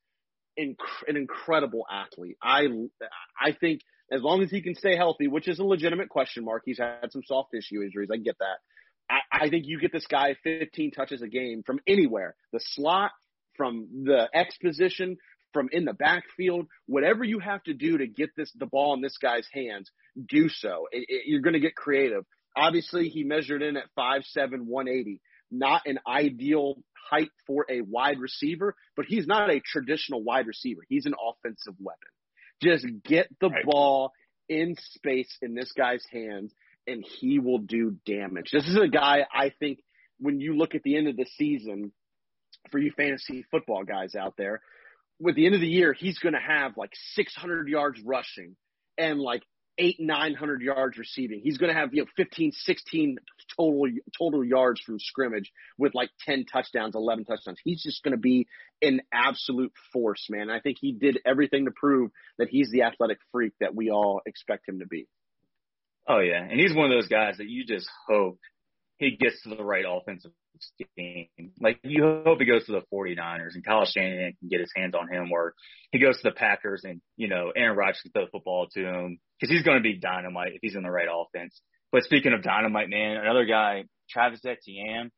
[0.58, 0.76] inc-
[1.08, 2.36] an incredible athlete.
[2.42, 2.66] I
[3.40, 6.62] I think as long as he can stay healthy, which is a legitimate question mark.
[6.64, 8.08] He's had some soft tissue injuries.
[8.12, 8.58] I get that.
[9.08, 13.12] I, I think you get this guy 15 touches a game from anywhere, the slot,
[13.56, 15.16] from the X position,
[15.56, 19.00] from in the backfield, whatever you have to do to get this the ball in
[19.00, 19.90] this guy's hands,
[20.28, 20.86] do so.
[20.92, 22.26] It, it, you're going to get creative.
[22.54, 25.22] Obviously, he measured in at 5'7", 180.
[25.50, 26.74] Not an ideal
[27.10, 30.82] height for a wide receiver, but he's not a traditional wide receiver.
[30.90, 32.08] He's an offensive weapon.
[32.62, 33.64] Just get the right.
[33.64, 34.12] ball
[34.48, 36.52] in space in this guy's hands,
[36.86, 38.50] and he will do damage.
[38.52, 39.78] This is a guy I think
[40.18, 41.92] when you look at the end of the season,
[42.70, 44.60] for you fantasy football guys out there,
[45.18, 48.56] with the end of the year, he's going to have like 600 yards rushing
[48.98, 49.42] and like
[49.78, 51.40] eight, 900 yards receiving.
[51.42, 53.18] He's going to have, you know, 15, 16
[53.56, 53.86] total,
[54.18, 57.58] total yards from scrimmage with like 10 touchdowns, 11 touchdowns.
[57.62, 58.46] He's just going to be
[58.82, 60.50] an absolute force, man.
[60.50, 64.20] I think he did everything to prove that he's the athletic freak that we all
[64.26, 65.08] expect him to be.
[66.08, 66.42] Oh yeah.
[66.42, 68.38] And he's one of those guys that you just hope
[68.98, 71.28] he gets to the right offensive scheme.
[71.60, 74.94] Like you hope he goes to the 49ers and Kyle Shanahan can get his hands
[74.94, 75.54] on him or
[75.92, 78.80] he goes to the Packers and, you know, Aaron Rodgers can throw the football to
[78.80, 81.60] him because he's going to be dynamite if he's in the right offense.
[81.92, 85.10] But speaking of dynamite, man, another guy, Travis Etienne,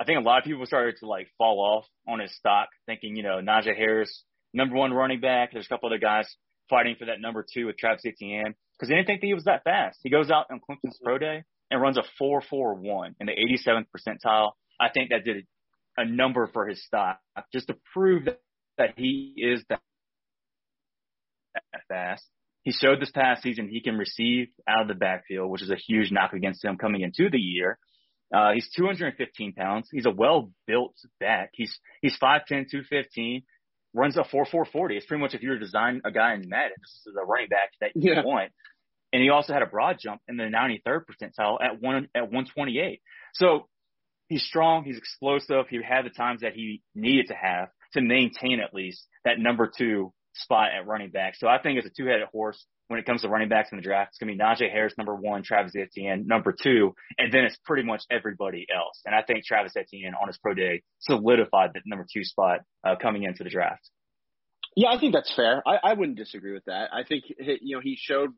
[0.00, 3.16] I think a lot of people started to like fall off on his stock thinking,
[3.16, 5.52] you know, Najee Harris, number one running back.
[5.52, 6.34] There's a couple other guys
[6.68, 9.44] fighting for that number two with Travis Etienne because they didn't think that he was
[9.44, 9.98] that fast.
[10.02, 14.52] He goes out on Clemson's pro day and runs a 4.41 in the 87th percentile.
[14.82, 15.46] I think that did
[15.96, 17.20] a number for his stock
[17.52, 18.40] just to prove that,
[18.78, 19.80] that he is that
[21.88, 22.24] fast.
[22.62, 25.76] He showed this past season he can receive out of the backfield, which is a
[25.76, 27.78] huge knock against him coming into the year.
[28.34, 29.88] Uh, he's 215 pounds.
[29.92, 31.50] He's a well-built back.
[31.52, 33.42] He's he's 5'10", 215,
[33.94, 34.96] runs a 4.440.
[34.96, 37.24] It's pretty much if you were to design a guy in Madden, this is a
[37.24, 38.22] running back that you yeah.
[38.24, 38.52] want.
[39.12, 43.02] And he also had a broad jump in the 93rd percentile at one at 128.
[43.34, 43.68] So
[44.32, 45.66] he's strong, he's explosive.
[45.68, 49.70] He had the times that he needed to have to maintain at least that number
[49.76, 51.34] two spot at running back.
[51.36, 53.82] So I think it's a two-headed horse when it comes to running backs in the
[53.82, 54.12] draft.
[54.12, 57.58] It's going to be Najee Harris, number one, Travis Etienne, number two, and then it's
[57.66, 59.02] pretty much everybody else.
[59.04, 62.96] And I think Travis Etienne on his pro day solidified that number two spot uh,
[62.96, 63.86] coming into the draft.
[64.74, 65.62] Yeah, I think that's fair.
[65.66, 66.88] I, I wouldn't disagree with that.
[66.94, 68.30] I think you know he showed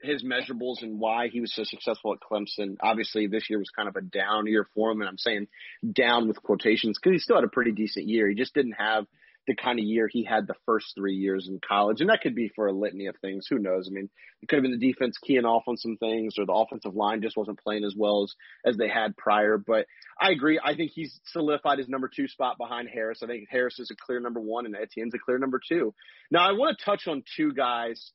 [0.00, 2.76] his measurables and why he was so successful at Clemson.
[2.80, 5.48] Obviously, this year was kind of a down year for him, and I'm saying
[5.92, 8.28] down with quotations because he still had a pretty decent year.
[8.28, 9.06] He just didn't have
[9.46, 12.34] the kind of year he had the first three years in college, and that could
[12.34, 13.46] be for a litany of things.
[13.50, 13.88] Who knows?
[13.88, 14.08] I mean,
[14.40, 17.22] it could have been the defense keying off on some things, or the offensive line
[17.22, 19.58] just wasn't playing as well as as they had prior.
[19.58, 19.86] But
[20.20, 20.60] I agree.
[20.62, 23.22] I think he's solidified his number two spot behind Harris.
[23.22, 25.92] I think Harris is a clear number one, and Etienne's a clear number two.
[26.30, 28.12] Now, I want to touch on two guys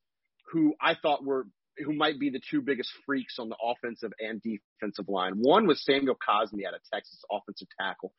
[0.52, 1.46] who I thought were
[1.84, 5.34] who might be the two biggest freaks on the offensive and defensive line.
[5.38, 8.14] One was Samuel Cosmi out of Texas, offensive tackle.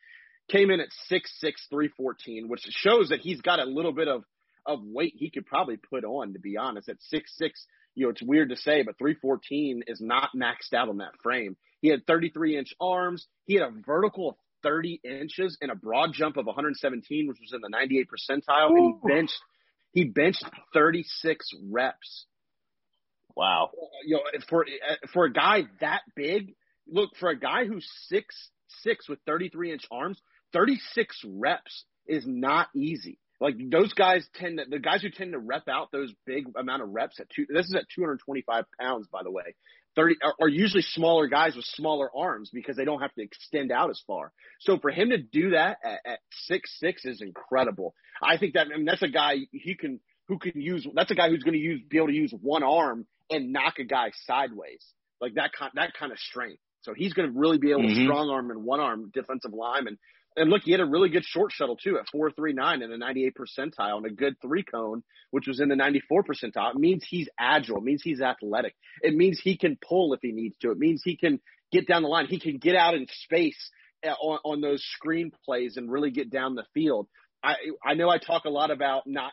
[0.48, 1.22] Came in at 6'6",
[1.70, 4.24] 314, which shows that he's got a little bit of,
[4.64, 6.88] of weight he could probably put on, to be honest.
[6.88, 7.50] At 6'6",
[7.94, 11.56] you know, it's weird to say, but 314 is not maxed out on that frame.
[11.80, 13.26] He had 33 inch arms.
[13.44, 17.52] He had a vertical of 30 inches and a broad jump of 117, which was
[17.52, 18.70] in the 98 percentile.
[18.70, 18.74] Ooh.
[18.74, 19.40] And he benched,
[19.92, 22.26] he benched 36 reps
[23.38, 23.70] Wow.
[24.04, 24.66] You know, for
[25.12, 26.54] for a guy that big,
[26.88, 28.34] look for a guy who's six
[28.82, 30.20] six with 33 inch arms,
[30.52, 33.20] 36 reps is not easy.
[33.40, 36.82] Like those guys tend to, the guys who tend to rep out those big amount
[36.82, 39.54] of reps at two, this is at 225 pounds, by the way.
[39.94, 43.70] 30 are, are usually smaller guys with smaller arms because they don't have to extend
[43.70, 44.32] out as far.
[44.58, 47.94] So for him to do that at, at six six is incredible.
[48.20, 51.14] I think that I mean that's a guy he can who can use that's a
[51.14, 54.10] guy who's going to use be able to use one arm and knock a guy
[54.26, 54.84] sideways,
[55.20, 56.60] like that kind that kind of strength.
[56.82, 57.98] So he's going to really be able mm-hmm.
[57.98, 59.98] to strong arm and one arm defensive lineman.
[60.36, 63.34] And look, he had a really good short shuttle too at 4.39 in the 98
[63.34, 66.70] percentile and a good three cone, which was in the 94 percentile.
[66.70, 67.78] It means he's agile.
[67.78, 68.74] It means he's athletic.
[69.02, 70.70] It means he can pull if he needs to.
[70.70, 71.40] It means he can
[71.72, 72.26] get down the line.
[72.26, 73.70] He can get out in space
[74.06, 77.08] uh, on, on those screen plays and really get down the field.
[77.42, 79.32] I I know I talk a lot about not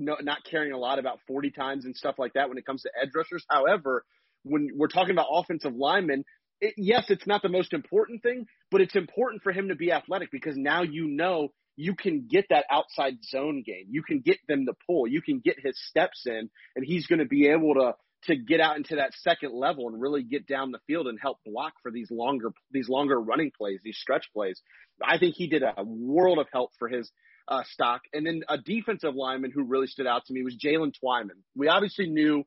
[0.00, 2.82] no, not caring a lot about 40 times and stuff like that when it comes
[2.82, 3.44] to edge rushers.
[3.48, 4.04] However,
[4.42, 6.24] when we're talking about offensive linemen,
[6.60, 9.92] it, yes, it's not the most important thing, but it's important for him to be
[9.92, 13.86] athletic because now you know you can get that outside zone game.
[13.90, 15.06] You can get them to pull.
[15.06, 18.60] You can get his steps in, and he's going to be able to to get
[18.60, 21.90] out into that second level and really get down the field and help block for
[21.90, 24.60] these longer these longer running plays, these stretch plays.
[25.02, 27.10] I think he did a world of help for his
[27.48, 28.02] uh, stock.
[28.12, 31.42] And then a defensive lineman who really stood out to me was Jaylen Twyman.
[31.56, 32.44] We obviously knew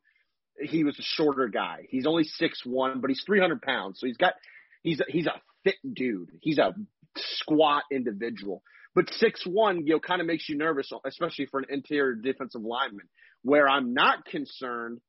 [0.58, 1.86] he was a shorter guy.
[1.88, 4.00] He's only six one, but he's 300 pounds.
[4.00, 4.34] So he's got,
[4.82, 6.30] he's a, he's a fit dude.
[6.40, 6.74] He's a
[7.16, 8.62] squat individual.
[8.94, 12.62] But six one, you know, kind of makes you nervous, especially for an interior defensive
[12.62, 13.08] lineman.
[13.42, 15.00] Where I'm not concerned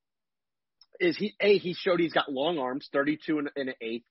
[1.00, 4.06] is he a he showed he's got long arms, 32 and, and an eighth.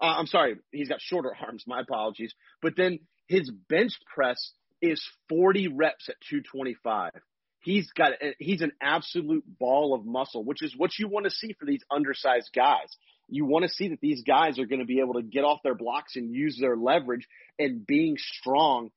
[0.00, 1.64] Uh, I'm sorry, he's got shorter arms.
[1.66, 2.34] My apologies.
[2.62, 7.12] But then his bench press is 40 reps at 225.
[7.60, 11.30] He's got eh, he's an absolute ball of muscle, which is what you want to
[11.30, 12.96] see for these undersized guys.
[13.28, 15.58] You want to see that these guys are going to be able to get off
[15.64, 17.26] their blocks and use their leverage
[17.58, 18.90] and being strong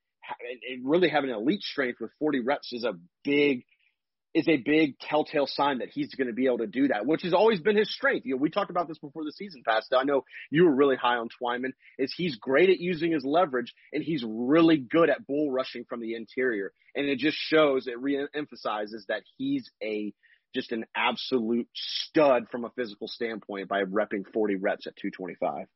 [0.70, 3.64] and really having elite strength with 40 reps is a big
[4.34, 7.24] is a big telltale sign that he's going to be able to do that, which
[7.24, 8.26] has always been his strength.
[8.26, 9.94] You know, we talked about this before the season passed.
[9.96, 11.74] I know you were really high on Twyman.
[11.98, 16.00] Is he's great at using his leverage and he's really good at bull rushing from
[16.00, 20.14] the interior, and it just shows it re-emphasizes that he's a
[20.54, 25.68] just an absolute stud from a physical standpoint by repping 40 reps at 225.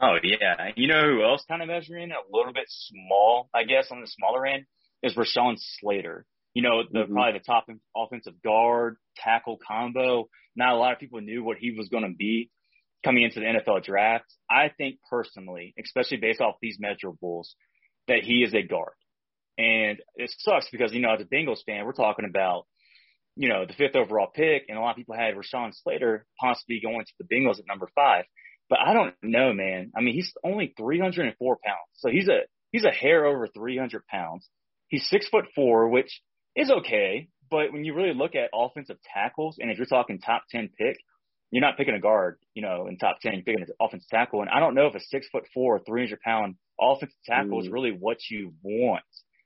[0.00, 3.88] Oh yeah, you know who else kind of measuring a little bit small, I guess,
[3.90, 4.64] on the smaller end
[5.02, 6.24] is Rashawn Slater
[6.58, 7.12] you know, the mm-hmm.
[7.12, 10.28] probably the top offensive guard tackle combo.
[10.56, 12.50] Not a lot of people knew what he was going to be
[13.04, 14.24] coming into the NFL draft.
[14.50, 17.44] I think personally, especially based off these measurables,
[18.08, 18.94] that he is a guard.
[19.56, 22.66] And it sucks because, you know, as a Bengals fan, we're talking about,
[23.36, 26.80] you know, the fifth overall pick, and a lot of people had Rashawn Slater possibly
[26.82, 28.24] going to the Bengals at number five.
[28.68, 29.92] But I don't know, man.
[29.96, 31.78] I mean, he's only 304 pounds.
[31.98, 32.40] So he's a,
[32.72, 34.48] he's a hair over 300 pounds.
[34.88, 36.20] He's six foot four, which
[36.56, 37.28] is okay.
[37.50, 40.98] But when you really look at offensive tackles, and if you're talking top 10 pick,
[41.50, 44.42] you're not picking a guard, you know, in top 10, you're picking an offensive tackle.
[44.42, 47.62] And I don't know if a six foot four, 300 pound offensive tackle mm.
[47.62, 49.04] is really what you want.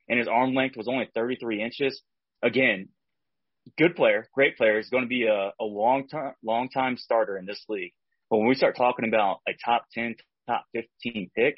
[0.09, 2.03] And his arm length was only 33 inches.
[2.43, 2.89] Again,
[3.79, 4.77] good player, great player.
[4.79, 7.93] He's going to be a, a long term, long time starter in this league.
[8.31, 10.17] But when we start talking about a top 10,
[10.49, 11.57] top 15 pick,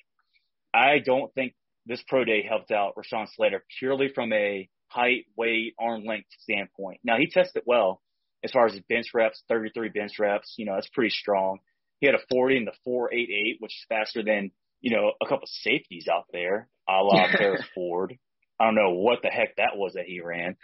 [0.75, 1.55] I don't think
[1.87, 7.01] this pro day helped out Rashawn Slater purely from a height, weight, arm length standpoint.
[7.05, 8.01] Now he tested well
[8.45, 10.55] as far as his bench reps, 33 bench reps.
[10.57, 11.59] You know, that's pretty strong.
[12.01, 15.47] He had a 40 in the 488, which is faster than, you know, a couple
[15.47, 18.19] safeties out there, a la Paris Ford.
[18.61, 20.57] I don't know what the heck that was that he ran.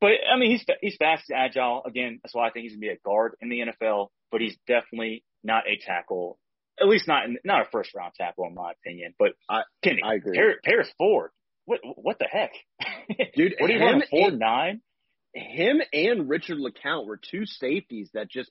[0.00, 1.82] But I mean, he's he's fast, he's agile.
[1.86, 4.08] Again, that's why I think he's gonna be a guard in the NFL.
[4.30, 6.38] But he's definitely not a tackle,
[6.80, 9.14] at least not in, not a first round tackle in my opinion.
[9.18, 10.36] But I, Kenny, I agree.
[10.36, 11.30] Paris, Paris Ford,
[11.64, 12.52] what what the heck,
[13.36, 13.54] dude?
[13.58, 14.80] what are you running four nine?
[15.34, 18.50] Him and Richard LeCounte were two safeties that just.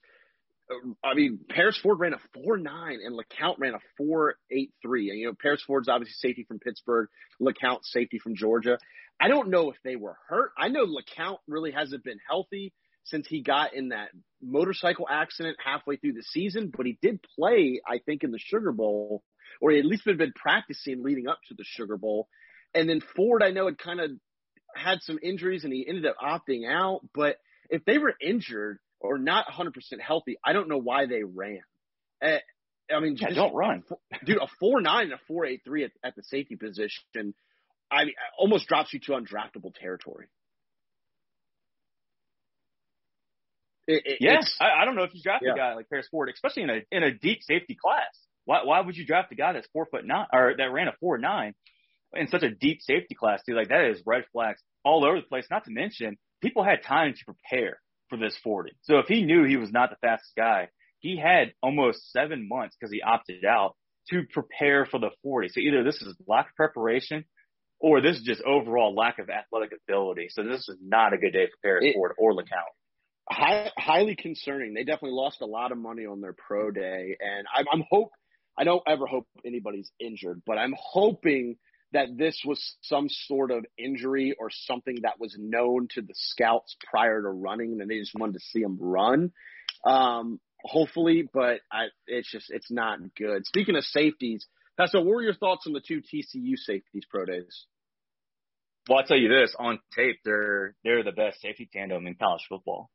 [0.70, 4.74] Uh, I mean, Paris Ford ran a four nine and LeCounte ran a four eight
[4.82, 5.10] three.
[5.10, 7.08] And you know, Paris Ford's obviously safety from Pittsburgh,
[7.42, 8.78] LeCounte safety from Georgia.
[9.20, 10.52] I don't know if they were hurt.
[10.58, 12.74] I know LeCounte really hasn't been healthy
[13.08, 14.10] since he got in that
[14.42, 18.72] motorcycle accident halfway through the season, but he did play, I think, in the Sugar
[18.72, 19.24] Bowl,
[19.62, 22.28] or he at least had been practicing leading up to the Sugar Bowl.
[22.76, 24.12] And then Ford, I know, had kind of
[24.76, 27.02] had some injuries and he ended up opting out.
[27.14, 27.38] But
[27.70, 31.62] if they were injured or not 100% healthy, I don't know why they ran.
[32.24, 32.38] Uh,
[32.92, 33.84] I mean, yeah, don't run,
[34.26, 34.38] dude.
[34.38, 37.34] A four nine and a four eight three at, at the safety position,
[37.92, 40.28] I mean, almost drops you to undraftable territory.
[43.88, 45.54] It, it, yeah, I, I, don't know if you draft yeah.
[45.54, 48.08] a guy like Paris Ford, especially in a in a deep safety class.
[48.46, 50.94] Why why would you draft a guy that's four foot nine or that ran a
[51.00, 51.56] four nine
[52.14, 53.56] in such a deep safety class too.
[53.56, 55.46] Like that is red flags all over the place.
[55.50, 58.72] Not to mention people had time to prepare for this 40.
[58.84, 62.76] So if he knew he was not the fastest guy, he had almost seven months
[62.80, 63.76] because he opted out
[64.10, 65.50] to prepare for the 40.
[65.50, 67.26] So either this is lack of preparation
[67.80, 70.28] or this is just overall lack of athletic ability.
[70.30, 72.74] So this is not a good day for Paris it, Ford or LeCounte.
[73.30, 74.74] High, highly concerning.
[74.74, 78.12] They definitely lost a lot of money on their pro day, and I'm, I'm hope.
[78.58, 81.58] I don't ever hope anybody's injured, but I'm hoping
[81.94, 86.76] that this was some sort of injury or something that was known to the scouts
[86.90, 89.32] prior to running, and they just wanted to see him run.
[89.86, 93.46] Um, hopefully, but I, it's just it's not good.
[93.46, 94.46] Speaking of safeties,
[94.78, 97.66] Pastor, what were your thoughts on the two TCU safeties pro days?
[98.90, 102.44] Well, I'll tell you this: on tape, they're they're the best safety tandem in college
[102.50, 102.90] football,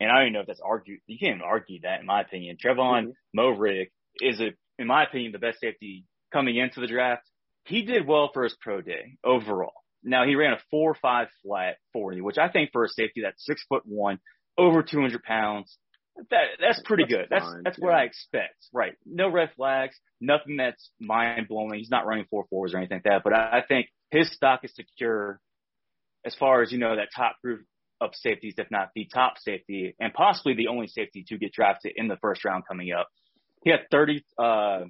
[0.00, 1.00] and I don't even know if that's argued.
[1.06, 2.56] You can't argue that, in my opinion.
[2.62, 3.82] Trevon mm-hmm.
[4.20, 7.28] Is, a, in my opinion, the best safety coming into the draft
[7.64, 9.72] he did well for his pro day overall.
[10.02, 13.44] Now he ran a four five flat forty, which I think for a safety that's
[13.44, 14.18] six foot one,
[14.58, 15.76] over two hundred pounds,
[16.30, 17.28] that that's pretty that's good.
[17.28, 17.84] Fine, that's that's yeah.
[17.84, 18.54] what I expect.
[18.72, 18.94] Right.
[19.06, 21.78] No red flags, nothing that's mind blowing.
[21.78, 23.22] He's not running four fours or anything like that.
[23.24, 25.40] But I, I think his stock is secure
[26.24, 27.64] as far as, you know, that top group
[28.00, 31.92] of safeties, if not the top safety, and possibly the only safety to get drafted
[31.96, 33.08] in the first round coming up.
[33.62, 34.80] He had 30, uh,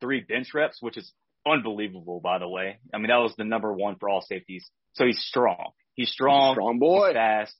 [0.00, 1.12] three bench reps, which is
[1.46, 2.78] unbelievable, by the way.
[2.92, 4.68] I mean, that was the number one for all safeties.
[4.94, 5.70] So he's strong.
[5.94, 6.54] He's strong.
[6.54, 7.08] Strong boy.
[7.08, 7.54] He's fast.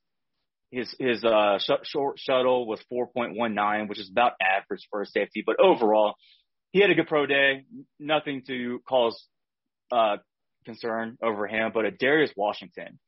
[0.70, 5.42] His his uh sh- short shuttle was 4.19, which is about average for a safety.
[5.44, 6.14] But overall,
[6.72, 7.64] he had a good pro day.
[7.98, 9.26] Nothing to cause
[9.90, 10.18] uh
[10.66, 11.70] concern over him.
[11.72, 12.98] But Ar'Darius Washington,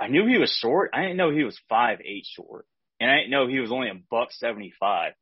[0.00, 0.90] I knew he was short.
[0.94, 2.64] I didn't know he was five eight short,
[2.98, 5.12] and I didn't know he was only a buck 75.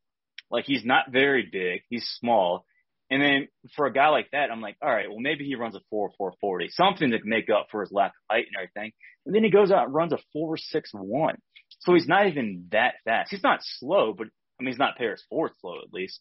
[0.51, 1.83] Like he's not very big.
[1.89, 2.65] He's small.
[3.11, 5.75] And then for a guy like that, I'm like, all right, well maybe he runs
[5.75, 8.93] a four four forty, something to make up for his lack of height and everything.
[9.27, 11.37] And then he goes out and runs a four six one.
[11.81, 13.31] So he's not even that fast.
[13.31, 14.29] He's not slow, but
[14.59, 16.21] I mean he's not Paris Ford slow at least.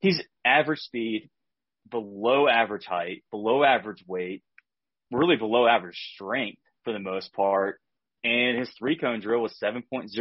[0.00, 1.30] He's average speed,
[1.90, 4.42] below average height, below average weight,
[5.10, 7.78] really below average strength for the most part.
[8.24, 10.12] And his three cone drill was 7.06,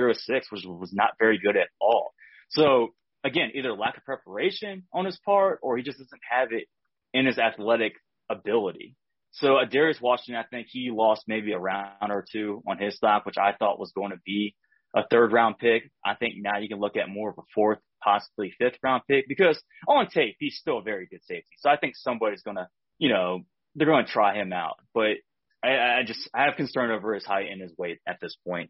[0.50, 2.14] which was not very good at all.
[2.50, 2.94] So
[3.24, 6.68] again, either lack of preparation on his part or he just doesn't have it
[7.14, 7.94] in his athletic
[8.30, 8.96] ability.
[9.32, 12.96] So uh, Darius Washington, I think he lost maybe a round or two on his
[12.96, 14.56] stock, which I thought was going to be
[14.96, 15.90] a third round pick.
[16.06, 19.28] I think now you can look at more of a fourth, possibly fifth round pick
[19.28, 21.56] because on tape, he's still a very good safety.
[21.60, 22.68] So I think somebody's going to,
[22.98, 23.42] you know,
[23.76, 25.18] they're going to try him out, but
[25.64, 28.70] I, I just, I have concern over his height and his weight at this point.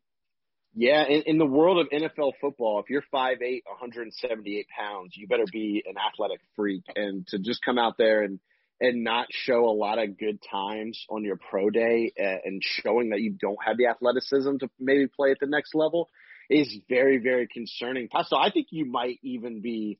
[0.74, 5.46] Yeah, in, in the world of NFL football, if you're 5'8", 178 pounds, you better
[5.52, 6.84] be an athletic freak.
[6.96, 8.40] And to just come out there and
[8.82, 13.22] and not show a lot of good times on your pro day and showing that
[13.22, 16.10] you don't have the athleticism to maybe play at the next level
[16.50, 18.10] is very, very concerning.
[18.26, 20.00] So I think you might even be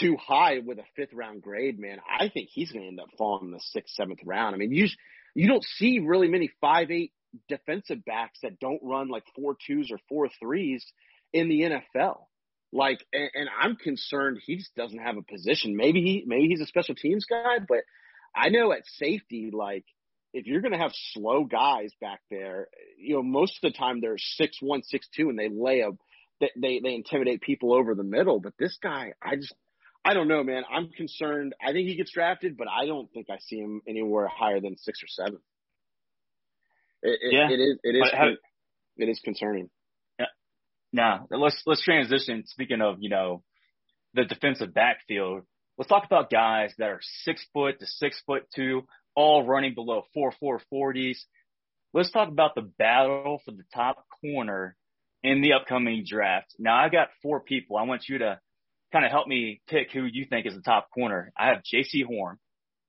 [0.00, 1.98] too high with a fifth round grade, man.
[2.08, 4.54] I think he's going to end up falling in the sixth, seventh round.
[4.54, 4.86] I mean, you
[5.34, 7.12] you don't see really many five eight
[7.48, 10.84] defensive backs that don't run like four twos or four threes
[11.32, 12.26] in the NFL.
[12.72, 15.76] Like, and, and I'm concerned he just doesn't have a position.
[15.76, 17.80] Maybe he, maybe he's a special teams guy, but
[18.34, 19.84] I know at safety, like,
[20.32, 22.68] if you're going to have slow guys back there,
[22.98, 25.90] you know, most of the time they're six one, six two, and they lay a,
[26.40, 28.40] they they intimidate people over the middle.
[28.40, 29.54] But this guy, I just,
[30.04, 30.64] I don't know, man.
[30.70, 31.54] I'm concerned.
[31.60, 34.76] I think he gets drafted, but I don't think I see him anywhere higher than
[34.76, 35.40] six or seven.
[37.06, 37.48] It, it, yeah.
[37.50, 37.78] it is.
[37.84, 38.10] It is.
[38.12, 38.28] How,
[38.96, 39.70] it is concerning.
[40.18, 40.26] Yeah.
[40.92, 42.44] Now let's let's transition.
[42.46, 43.42] Speaking of you know
[44.14, 45.42] the defensive backfield,
[45.78, 48.82] let's talk about guys that are six foot to six foot two,
[49.14, 51.24] all running below four four forties.
[51.94, 54.76] Let's talk about the battle for the top corner
[55.22, 56.54] in the upcoming draft.
[56.58, 57.76] Now I got four people.
[57.76, 58.40] I want you to
[58.92, 61.32] kind of help me pick who you think is the top corner.
[61.38, 62.38] I have Jaycee Horn,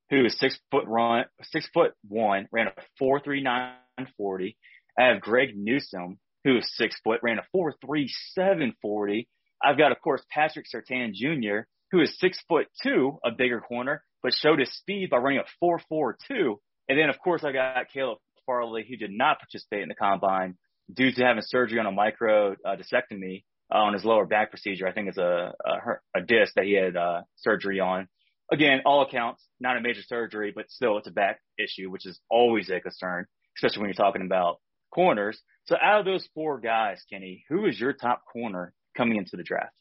[0.10, 3.74] who is six foot run, six foot one, ran a four three nine
[4.18, 4.58] 40.
[5.00, 9.28] I have Greg Newsome, who is six foot, ran a 4.37 40.
[9.64, 14.04] I've got, of course, Patrick Surtain Jr., who is six foot two, a bigger corner,
[14.22, 16.56] but showed his speed by running a 4.42.
[16.90, 20.58] And then, of course, I got Caleb Farley, who did not participate in the combine
[20.94, 24.88] due to having surgery on a micro uh, uh, on his lower back procedure.
[24.88, 28.08] I think it's a, a, a disc that he had uh, surgery on.
[28.52, 32.18] Again, all accounts, not a major surgery, but still it's a back issue, which is
[32.30, 33.26] always a concern
[33.58, 34.60] especially when you're talking about
[34.92, 35.40] corners.
[35.66, 39.44] So out of those four guys, Kenny, who is your top corner coming into the
[39.44, 39.76] draft?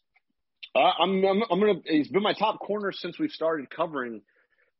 [0.74, 1.80] Uh, I'm, I'm, I'm gonna.
[1.86, 4.20] He's been my top corner since we've started covering,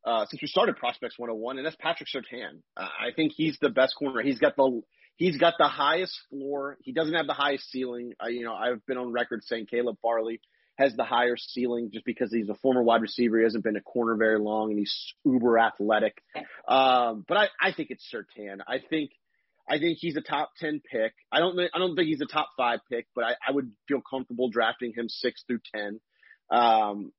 [0.05, 2.61] uh, since we started Prospects 101, and that's Patrick Surtain.
[2.77, 4.21] Uh, I think he's the best corner.
[4.21, 4.83] He's got the
[5.17, 6.77] he's got the highest floor.
[6.83, 8.13] He doesn't have the highest ceiling.
[8.29, 10.41] You know, I've been on record saying Caleb Farley
[10.77, 13.39] has the higher ceiling just because he's a former wide receiver.
[13.39, 16.23] He hasn't been a corner very long and he's uber athletic.
[16.69, 18.59] Um, but I, I think it's Surtain.
[18.67, 19.11] I think,
[19.69, 21.15] I think he's a top 10 pick.
[21.33, 24.01] I don't, I don't think he's a top five pick, but I, I would feel
[24.09, 26.01] comfortable drafting him six through 10.
[26.51, 27.13] Um,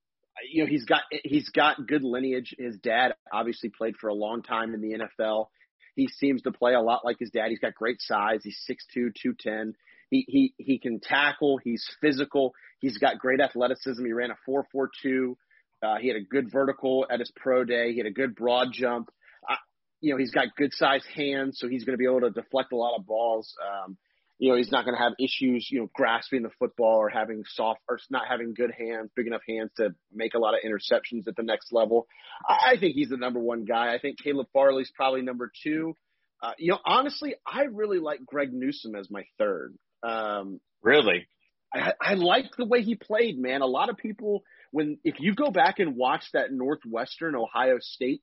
[0.51, 2.55] you know, he's got, he's got good lineage.
[2.57, 5.47] His dad obviously played for a long time in the NFL.
[5.95, 7.49] He seems to play a lot like his dad.
[7.49, 8.41] He's got great size.
[8.43, 9.73] He's 6'2", 210.
[10.09, 11.57] He, he, he can tackle.
[11.57, 12.53] He's physical.
[12.79, 14.03] He's got great athleticism.
[14.03, 15.35] He ran a 4.42.
[15.83, 17.91] Uh, he had a good vertical at his pro day.
[17.91, 19.09] He had a good broad jump.
[19.47, 19.55] Uh,
[20.01, 22.71] you know, he's got good sized hands, so he's going to be able to deflect
[22.71, 23.53] a lot of balls.
[23.61, 23.97] Um,
[24.39, 27.43] you know, he's not going to have issues, you know, grasping the football or having
[27.47, 31.27] soft or not having good hands, big enough hands to make a lot of interceptions
[31.27, 32.07] at the next level.
[32.47, 33.93] I, I think he's the number one guy.
[33.93, 35.95] I think Caleb Farley's probably number two.
[36.41, 39.75] Uh, you know, honestly, I really like Greg Newsome as my third.
[40.07, 41.27] Um, really?
[41.73, 43.61] I, I like the way he played, man.
[43.61, 48.21] A lot of people, when if you go back and watch that Northwestern Ohio State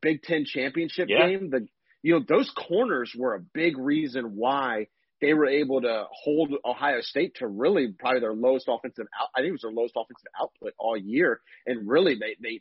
[0.00, 1.28] Big Ten championship yeah.
[1.28, 1.66] game, the
[2.02, 4.86] you know those corners were a big reason why
[5.20, 9.28] they were able to hold Ohio State to really probably their lowest offensive out.
[9.36, 12.60] I think it was their lowest offensive output all year, and really they they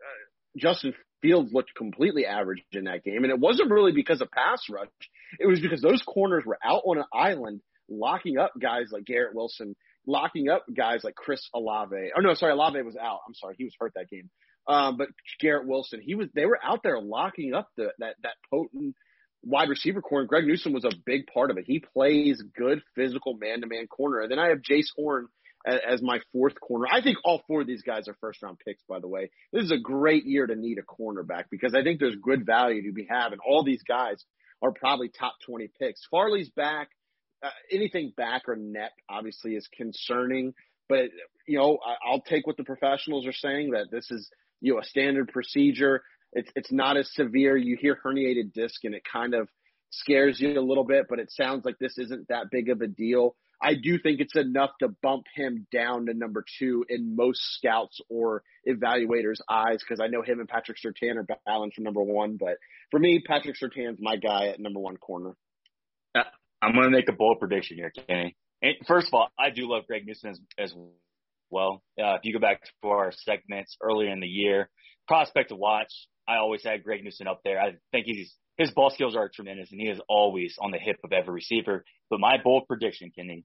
[0.00, 4.30] uh, Justin Fields looked completely average in that game, and it wasn't really because of
[4.30, 4.88] pass rush.
[5.38, 9.34] It was because those corners were out on an island, locking up guys like Garrett
[9.34, 9.74] Wilson,
[10.06, 12.10] locking up guys like Chris Olave.
[12.16, 13.20] Oh no, sorry, Olave was out.
[13.26, 14.30] I'm sorry, he was hurt that game.
[14.66, 15.08] Um, but
[15.40, 16.28] Garrett Wilson, he was.
[16.34, 18.94] They were out there locking up the that that potent
[19.42, 20.26] wide receiver corner.
[20.26, 21.64] Greg Newsome was a big part of it.
[21.66, 24.20] He plays good physical man to man corner.
[24.20, 25.28] And then I have Jaycee Horn
[25.66, 26.86] as, as my fourth corner.
[26.90, 29.30] I think all four of these guys are first round picks, by the way.
[29.52, 32.86] This is a great year to need a cornerback because I think there's good value
[32.86, 33.32] to be had.
[33.32, 34.24] And all these guys
[34.62, 36.06] are probably top 20 picks.
[36.10, 36.88] Farley's back.
[37.42, 40.54] Uh, anything back or neck obviously is concerning,
[40.88, 41.04] but
[41.46, 44.28] you know, I, I'll take what the professionals are saying that this is,
[44.60, 46.02] you know, a standard procedure.
[46.32, 47.56] It's it's not as severe.
[47.56, 49.48] You hear herniated disc and it kind of
[49.90, 52.86] scares you a little bit, but it sounds like this isn't that big of a
[52.86, 53.36] deal.
[53.60, 58.00] I do think it's enough to bump him down to number two in most scouts
[58.08, 62.36] or evaluators' eyes because I know him and Patrick Surtain are battling for number one.
[62.36, 62.58] But
[62.90, 65.34] for me, Patrick Surtain's my guy at number one corner.
[66.62, 68.36] I'm going to make a bold prediction here, Kenny.
[68.62, 70.74] And first of all, I do love Greg Newsome as, as
[71.50, 71.82] well.
[71.98, 74.68] Uh, if you go back to our segments earlier in the year,
[75.06, 75.92] prospect to watch.
[76.26, 77.60] I always had Greg Newsome up there.
[77.60, 80.96] I think he's his ball skills are tremendous, and he is always on the hip
[81.04, 81.84] of every receiver.
[82.10, 83.44] But my bold prediction, Kenny,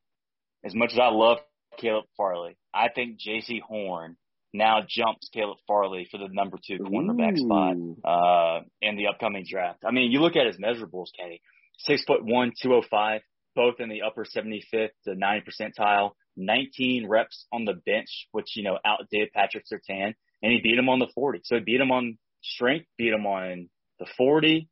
[0.66, 1.38] as much as I love
[1.78, 4.18] Caleb Farley, I think Jaycee Horn
[4.54, 7.46] now jumps Caleb Farley for the number two cornerback Ooh.
[7.46, 9.84] spot uh, in the upcoming draft.
[9.88, 11.42] I mean, you look at his measurables, Kenny,
[11.84, 13.22] six foot one, two oh five,
[13.56, 16.12] both in the upper 75th to 90 percentile.
[16.36, 20.90] 19 reps on the bench, which you know outdid Patrick Surtain, and he beat him
[20.90, 21.42] on the 40.
[21.44, 23.70] So he beat him on strength, beat him on
[24.00, 24.68] the 40.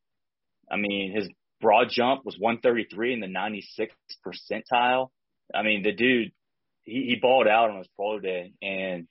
[0.72, 3.90] I mean, his broad jump was 133 in the 96th
[4.26, 5.10] percentile.
[5.54, 6.32] I mean, the dude,
[6.84, 8.54] he, he balled out on his pro day.
[8.62, 9.08] And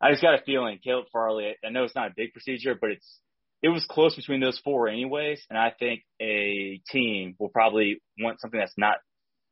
[0.00, 2.90] I just got a feeling Caleb Farley, I know it's not a big procedure, but
[2.90, 3.18] it's,
[3.62, 5.40] it was close between those four anyways.
[5.48, 8.96] And I think a team will probably want something that's not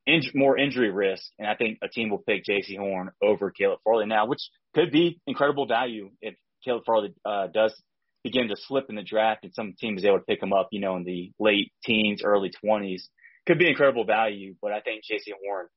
[0.08, 1.22] inj- more injury risk.
[1.38, 4.90] And I think a team will pick Jaycee Horn over Caleb Farley now, which could
[4.90, 6.34] be incredible value if
[6.64, 7.80] Caleb Farley uh, does
[8.24, 10.68] begin to slip in the draft and some team is able to pick him up,
[10.72, 13.02] you know, in the late teens, early 20s.
[13.46, 15.68] Could be incredible value, but I think Jaycee Horn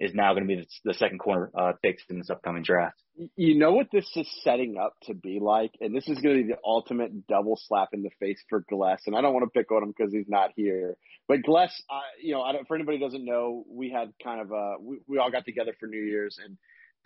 [0.00, 2.96] is now going to be the, the second corner uh, pick in this upcoming draft.
[3.36, 6.42] You know what this is setting up to be like, and this is going to
[6.42, 9.02] be the ultimate double slap in the face for Gless.
[9.06, 10.96] And I don't want to pick on him because he's not here,
[11.28, 14.40] but Gless, uh, you know, I don't, for anybody who doesn't know, we had kind
[14.40, 16.56] of a we, we all got together for New Year's and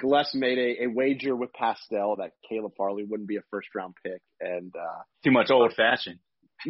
[0.01, 3.95] Gless made a, a wager with Pastel that Caleb Farley wouldn't be a first round
[4.05, 6.19] pick, and uh, too much old fashioned.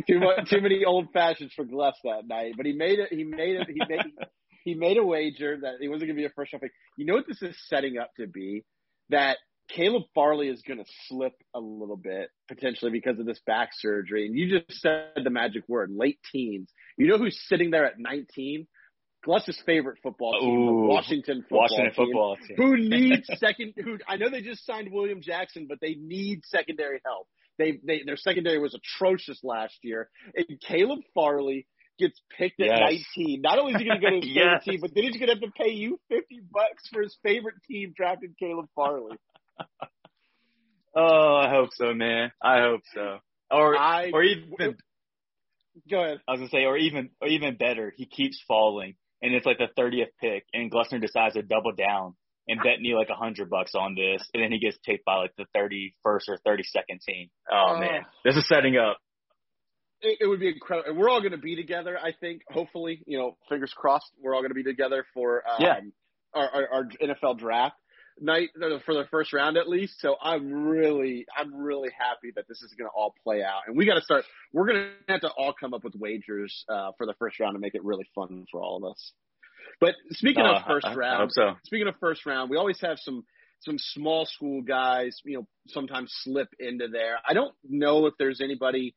[0.07, 2.55] too much, too many old fashions for Gless that night.
[2.57, 3.13] But he made it.
[3.13, 3.69] He made it.
[3.69, 4.01] He made
[4.65, 6.73] he made a wager that he wasn't going to be a first round pick.
[6.97, 8.65] You know what this is setting up to be?
[9.11, 9.37] That
[9.69, 14.27] Caleb Farley is going to slip a little bit potentially because of this back surgery.
[14.27, 16.71] And you just said the magic word, late teens.
[16.97, 18.67] You know who's sitting there at 19?
[19.25, 23.73] Gless's favorite football team, Ooh, Washington football Washington team, football team, who needs second.
[23.83, 27.27] Who I know they just signed William Jackson, but they need secondary help.
[27.57, 31.67] They, they their secondary was atrocious last year, and Caleb Farley
[31.99, 33.05] gets picked at yes.
[33.17, 33.41] 19.
[33.43, 34.65] Not only is he going to go to his favorite yes.
[34.65, 37.57] team, but then he's going to have to pay you 50 bucks for his favorite
[37.69, 39.17] team drafting Caleb Farley.
[40.97, 42.33] oh, I hope so, man.
[42.43, 43.19] I hope so.
[43.51, 44.77] Or I, or even
[45.89, 46.21] go ahead.
[46.27, 49.59] I was gonna say, or even or even better, he keeps falling and it's like
[49.59, 52.15] the 30th pick, and Glessner decides to double down
[52.47, 55.17] and bet me like a hundred bucks on this, and then he gets picked by
[55.17, 57.31] like the 31st or 32nd team.
[57.51, 58.99] Oh uh, man, this is setting up.
[60.05, 60.95] It, it would be incredible.
[60.95, 62.43] We're all going to be together, I think.
[62.51, 65.81] Hopefully, you know, fingers crossed, we're all going to be together for um, yeah.
[66.35, 67.77] our, our, our NFL draft
[68.21, 68.51] night
[68.85, 70.01] for the first round at least.
[70.01, 73.63] So I'm really, I'm really happy that this is going to all play out.
[73.67, 74.25] And we got to start.
[74.53, 77.55] We're going to have to all come up with wagers uh, for the first round
[77.55, 79.13] to make it really fun for all of us.
[79.81, 81.55] But speaking uh, of first I, round, I so.
[81.65, 83.25] speaking of first round, we always have some
[83.61, 85.17] some small school guys.
[85.25, 87.17] You know, sometimes slip into there.
[87.29, 88.95] I don't know if there's anybody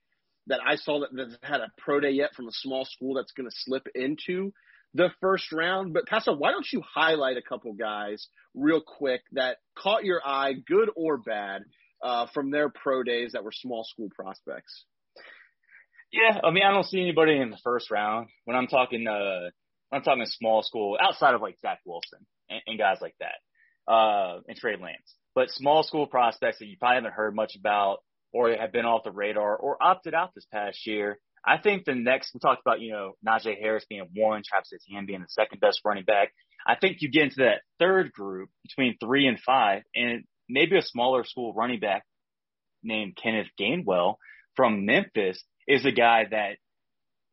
[0.48, 3.32] that I saw that, that had a pro day yet from a small school that's
[3.32, 4.54] going to slip into
[4.94, 5.94] the first round.
[5.94, 10.54] But Pastor, why don't you highlight a couple guys real quick that caught your eye,
[10.54, 11.64] good or bad,
[12.02, 14.86] uh, from their pro days that were small school prospects?
[16.12, 19.06] Yeah, I mean, I don't see anybody in the first round when I'm talking.
[19.08, 19.50] Uh,
[19.90, 23.92] when I'm talking small school outside of like Zach Wilson and, and guys like that,
[23.92, 25.16] uh, and Trey Lance.
[25.36, 28.00] But small school prospects that you probably haven't heard much about
[28.34, 31.20] or have been off the radar or opted out this past year.
[31.46, 35.06] I think the next we talked about, you know, Najee Harris being one, Travis Etienne
[35.06, 36.34] being the second best running back.
[36.66, 40.82] I think you get into that third group between three and five, and maybe a
[40.82, 42.04] smaller school running back
[42.84, 44.16] named Kenneth Gainwell
[44.56, 46.58] from Memphis is a guy that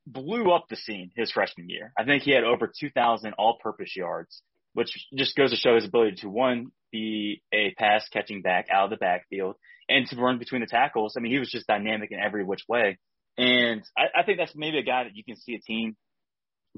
[0.06, 1.92] blew up the scene his freshman year.
[1.98, 4.42] I think he had over 2,000 all-purpose yards,
[4.74, 8.84] which just goes to show his ability to one be a pass catching back out
[8.84, 9.56] of the backfield
[9.88, 11.14] and to run between the tackles.
[11.16, 12.98] I mean, he was just dynamic in every which way.
[13.36, 15.96] And I, I think that's maybe a guy that you can see a team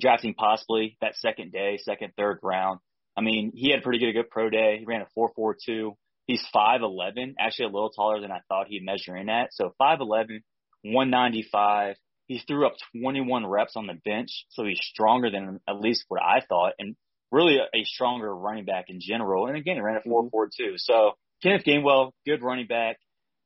[0.01, 2.81] drafting possibly that second day, second, third round.
[3.17, 4.79] I mean, he had pretty good, good pro day.
[4.79, 5.93] He ran a 4.42.
[6.27, 9.53] He's 5'11, actually a little taller than I thought he'd measure in at.
[9.53, 10.41] So 5'11,
[10.83, 11.97] 195.
[12.27, 16.21] He threw up 21 reps on the bench, so he's stronger than at least what
[16.21, 16.97] I thought, and
[17.31, 19.47] really a, a stronger running back in general.
[19.47, 20.31] And again, he ran a 4.42.
[20.31, 20.75] Mm-hmm.
[20.79, 21.13] So
[21.43, 22.97] Kenneth Gainwell, good running back.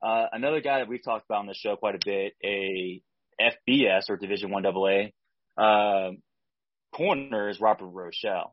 [0.02, 3.02] Uh, another guy that we've talked about on the show quite a bit, a
[3.40, 5.10] FBS or Division One AA
[5.60, 6.12] uh,
[6.94, 8.52] corner is Robert Rochell.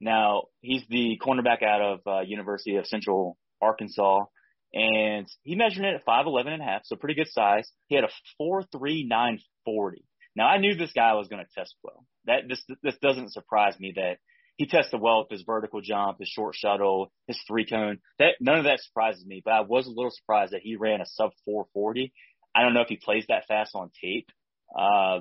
[0.00, 4.24] Now he's the cornerback out of uh, University of Central Arkansas,
[4.72, 7.68] and he measured it at five eleven and a half, so pretty good size.
[7.88, 10.04] He had a four three nine forty.
[10.36, 12.04] Now I knew this guy was going to test well.
[12.26, 14.18] That this this doesn't surprise me that
[14.58, 17.98] he tested well with his vertical jump, his short shuttle, his three cone.
[18.18, 21.00] That none of that surprises me, but I was a little surprised that he ran
[21.00, 22.12] a sub 440.
[22.54, 24.28] I don't know if he plays that fast on tape,
[24.76, 25.20] uh,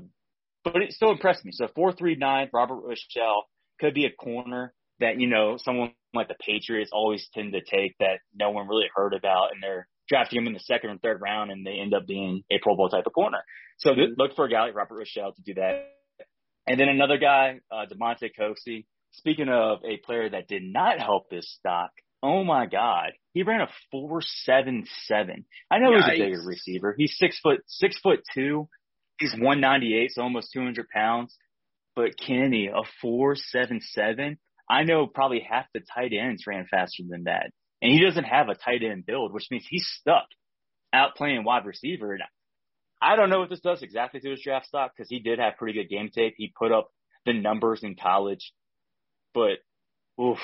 [0.64, 1.52] but it still impressed me.
[1.54, 3.44] So 439, Robert Rochell
[3.80, 7.96] could be a corner that you know someone like the Patriots always tend to take
[8.00, 11.22] that no one really heard about, and they're drafting him in the second or third
[11.22, 13.44] round, and they end up being a Pro Bowl type of corner.
[13.78, 15.94] So look for a guy like Robert Rochell to do that.
[16.66, 21.30] And then another guy, uh, Damonte Coxie Speaking of a player that did not help
[21.30, 21.92] this stock,
[22.22, 25.46] oh my God, he ran a four seven seven.
[25.72, 26.12] I know Yikes.
[26.12, 26.96] he's a bigger receiver.
[26.98, 28.68] He's six foot six foot two.
[29.20, 31.36] He's one ninety eight, so almost two hundred pounds.
[31.96, 34.38] But Kenny, a four seven seven.
[34.70, 37.52] I know probably half the tight ends ran faster than that,
[37.82, 40.28] and he doesn't have a tight end build, which means he's stuck
[40.94, 42.14] out playing wide receiver.
[42.14, 42.24] And
[43.02, 45.58] I don't know what this does exactly to his draft stock because he did have
[45.58, 46.36] pretty good game tape.
[46.38, 46.90] He put up
[47.26, 48.54] the numbers in college
[49.38, 50.40] but oof,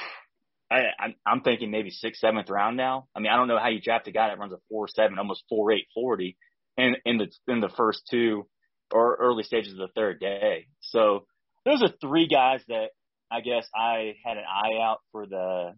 [0.70, 3.08] I, I'm, thinking maybe sixth, seventh round now.
[3.16, 5.18] I mean, I don't know how you draft a guy that runs a four seven,
[5.18, 6.38] almost four eight forty,
[6.78, 8.46] in in the in the first two
[8.92, 10.68] or early stages of the third day.
[10.82, 11.26] So
[11.66, 12.90] those are three guys that
[13.32, 15.74] I guess I had an eye out for the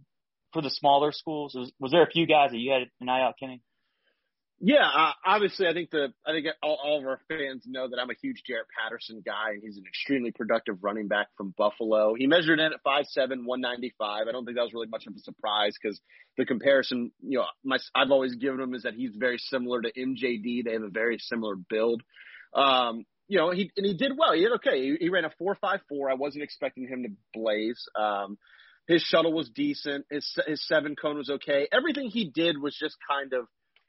[0.52, 1.56] for the smaller schools.
[1.56, 3.62] Was, was there a few guys that you had an eye out, Kenny?
[4.60, 8.00] Yeah, uh, obviously, I think the I think all, all of our fans know that
[8.00, 12.14] I'm a huge Jaret Patterson guy, and he's an extremely productive running back from Buffalo.
[12.18, 14.28] He measured in at five seven, one ninety five.
[14.30, 16.00] I don't think that was really much of a surprise because
[16.38, 19.92] the comparison, you know, my I've always given him is that he's very similar to
[19.92, 20.64] MJD.
[20.64, 22.02] They have a very similar build.
[22.54, 24.32] Um, you know, he and he did well.
[24.32, 24.82] He did okay.
[24.82, 26.10] He, he ran a four five four.
[26.10, 27.84] I wasn't expecting him to blaze.
[28.00, 28.38] Um,
[28.88, 30.06] his shuttle was decent.
[30.10, 31.68] His his seven cone was okay.
[31.74, 33.48] Everything he did was just kind of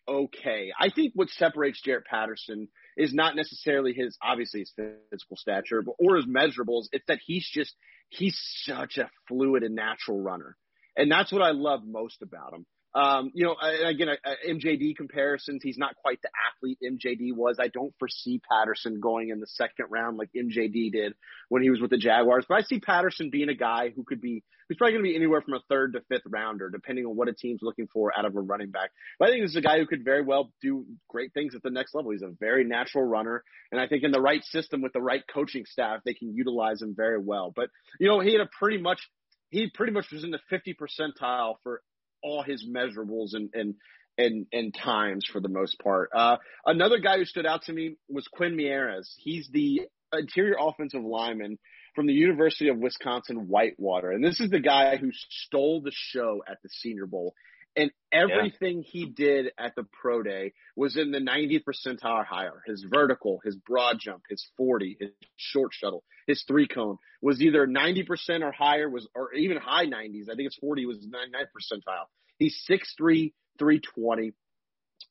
[0.09, 0.71] okay.
[0.79, 5.95] I think what separates Jaret Patterson is not necessarily his obviously his physical stature, but
[5.99, 6.85] or his measurables.
[6.93, 7.75] It's that he's just
[8.09, 10.57] he's such a fluid and natural runner,
[10.97, 12.67] and that's what I love most about him.
[12.97, 14.09] Um, you know, again,
[14.49, 17.59] MJD comparisons, he's not quite the athlete MJD was.
[17.61, 21.13] I don't foresee Patterson going in the second round like MJD did
[21.51, 24.23] when he was with the Jaguars, but I see Patterson being a guy who could
[24.23, 27.17] be, who's probably going to be anywhere from a third to fifth rounder, depending on
[27.17, 28.89] what a team's looking for out of a running back.
[29.19, 31.63] But I think this is a guy who could very well do great things at
[31.63, 32.13] the next level.
[32.13, 33.45] He's a very natural runner.
[33.73, 36.81] And I think in the right system with the right coaching staff, they can utilize
[36.81, 37.53] him very well.
[37.55, 37.69] But,
[38.01, 39.01] you know, he had a pretty much
[39.51, 41.83] he pretty much was in the 50 percentile for
[42.23, 43.75] all his measurables and and
[44.19, 46.11] and and times for the most part.
[46.14, 49.09] Uh, another guy who stood out to me was Quinn Meinerz.
[49.19, 51.59] He's the interior offensive lineman
[51.95, 56.43] from the University of Wisconsin Whitewater, and this is the guy who stole the show
[56.49, 57.35] at the Senior Bowl.
[57.77, 58.91] And everything yeah.
[58.91, 62.62] he did at the pro day was in the 90th percentile or higher.
[62.66, 67.66] His vertical, his broad jump, his 40, his short shuttle, his three cone was either
[67.66, 68.07] 90%
[68.43, 70.31] or higher was, or even high 90s.
[70.31, 72.07] I think it's 40 was 99th percentile.
[72.39, 74.33] He's 6'3", 320.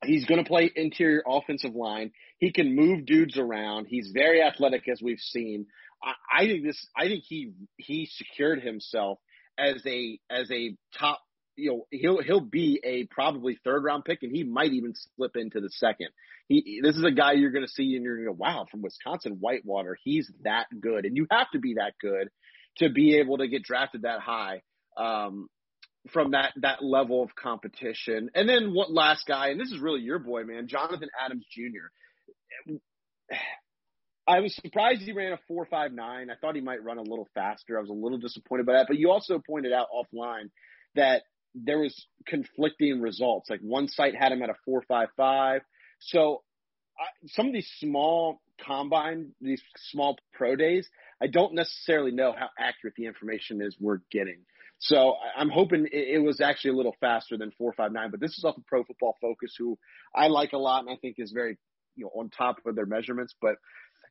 [0.04, 2.12] He's going to play interior offensive line.
[2.40, 3.86] He can move dudes around.
[3.86, 5.68] He's very athletic, as we've seen.
[6.04, 6.86] I, I think this.
[6.96, 9.20] I think he he secured himself
[9.58, 11.22] as a as a top
[11.56, 15.36] you know he'll he'll be a probably third round pick, and he might even slip
[15.36, 16.10] into the second.
[16.48, 18.66] He this is a guy you're going to see, and you're going to go, wow,
[18.70, 22.30] from Wisconsin Whitewater, he's that good, and you have to be that good
[22.78, 24.62] to be able to get drafted that high
[24.98, 25.48] um,
[26.12, 28.30] from that that level of competition.
[28.36, 32.74] And then what last guy, and this is really your boy, man, Jonathan Adams Jr.
[34.28, 36.30] I was surprised he ran a four five nine.
[36.30, 37.78] I thought he might run a little faster.
[37.78, 38.88] I was a little disappointed by that.
[38.88, 40.50] But you also pointed out offline
[40.96, 41.24] that
[41.56, 43.50] there was conflicting results.
[43.50, 45.62] Like one site had him at a four five five.
[46.00, 46.44] So
[47.00, 50.88] I, some of these small combine, these small pro days,
[51.22, 54.40] I don't necessarily know how accurate the information is we're getting.
[54.80, 58.58] So I'm hoping it, was actually a little faster than 459, but this is off
[58.58, 59.78] of Pro Football Focus, who
[60.14, 61.58] I like a lot and I think is very,
[61.96, 63.34] you know, on top of their measurements.
[63.42, 63.56] But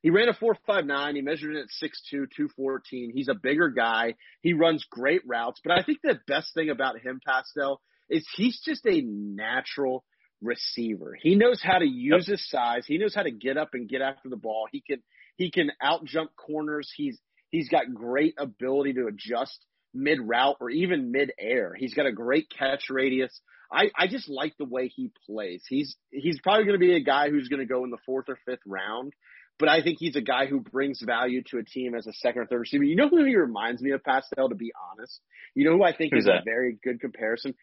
[0.04, 1.16] he ran a 459.
[1.16, 3.10] He measured it at 6'2", 214.
[3.14, 4.16] He's a bigger guy.
[4.42, 5.62] He runs great routes.
[5.64, 7.80] But I think the best thing about him, Pastel,
[8.10, 10.04] is he's just a natural
[10.42, 11.16] receiver.
[11.18, 12.32] He knows how to use yep.
[12.32, 12.84] his size.
[12.86, 14.66] He knows how to get up and get after the ball.
[14.70, 15.02] He can
[15.36, 16.92] he can out jump corners.
[16.94, 19.58] He's he's got great ability to adjust
[19.94, 21.74] mid route or even mid air.
[21.74, 23.40] He's got a great catch radius.
[23.72, 25.64] I, I just like the way he plays.
[25.68, 28.26] He's he's probably going to be a guy who's going to go in the fourth
[28.28, 29.12] or fifth round,
[29.58, 32.42] but I think he's a guy who brings value to a team as a second
[32.42, 32.84] or third receiver.
[32.84, 34.48] You know who he reminds me of, Pastel?
[34.48, 35.20] To be honest,
[35.54, 36.40] you know who I think Who's is that?
[36.40, 37.54] a very good comparison.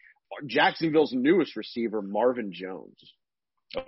[0.48, 2.98] Jacksonville's newest receiver, Marvin Jones.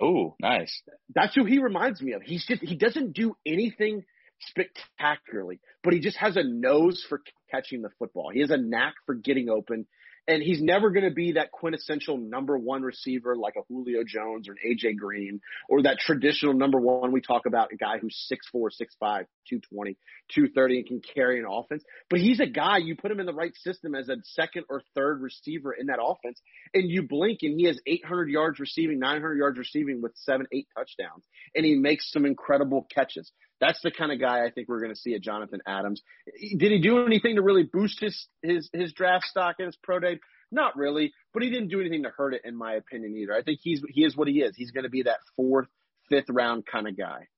[0.00, 0.82] Oh, nice.
[1.14, 2.22] That's who he reminds me of.
[2.22, 4.04] He's just he doesn't do anything
[4.40, 8.30] spectacularly, but he just has a nose for catching the football.
[8.32, 9.86] He has a knack for getting open.
[10.26, 14.48] And he's never going to be that quintessential number one receiver like a Julio Jones
[14.48, 18.26] or an AJ Green or that traditional number one we talk about, a guy who's
[18.32, 19.98] 6'4, 6'5, 220,
[20.34, 21.84] 230 and can carry an offense.
[22.08, 24.82] But he's a guy, you put him in the right system as a second or
[24.94, 26.40] third receiver in that offense,
[26.72, 30.68] and you blink and he has 800 yards receiving, 900 yards receiving with seven, eight
[30.74, 31.24] touchdowns.
[31.54, 33.30] And he makes some incredible catches.
[33.60, 36.02] That's the kind of guy I think we're going to see at Jonathan Adams.
[36.26, 40.00] Did he do anything to really boost his his his draft stock in his pro
[40.00, 40.18] day?
[40.50, 43.34] Not really, but he didn't do anything to hurt it, in my opinion, either.
[43.34, 44.54] I think he's he is what he is.
[44.56, 45.68] He's going to be that fourth,
[46.08, 47.28] fifth round kind of guy.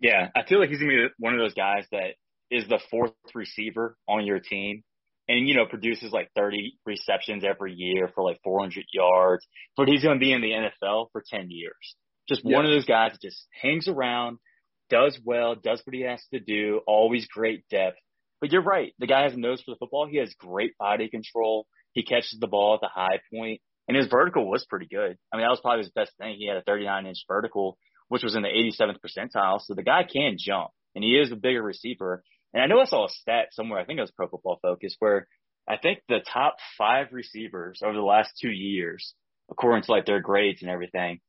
[0.00, 2.14] Yeah, I feel like he's going to be one of those guys that
[2.50, 4.82] is the fourth receiver on your team
[5.28, 10.02] and you know produces like 30 receptions every year for like 400 yards but he's
[10.02, 11.96] going to be in the NFL for 10 years
[12.28, 14.38] just one of those guys that just hangs around
[14.90, 17.98] does well, does what he has to do, always great depth.
[18.40, 18.92] But you're right.
[18.98, 20.06] The guy has a nose for the football.
[20.06, 21.66] He has great body control.
[21.92, 23.60] He catches the ball at the high point.
[23.60, 25.18] point, and his vertical was pretty good.
[25.32, 26.36] I mean, that was probably his best thing.
[26.38, 27.76] He had a 39 inch vertical,
[28.08, 29.60] which was in the 87th percentile.
[29.60, 32.22] So the guy can jump, and he is a bigger receiver.
[32.54, 33.80] And I know I saw a stat somewhere.
[33.80, 35.26] I think it was Pro Football Focus where
[35.68, 39.14] I think the top five receivers over the last two years,
[39.50, 41.20] according to like their grades and everything,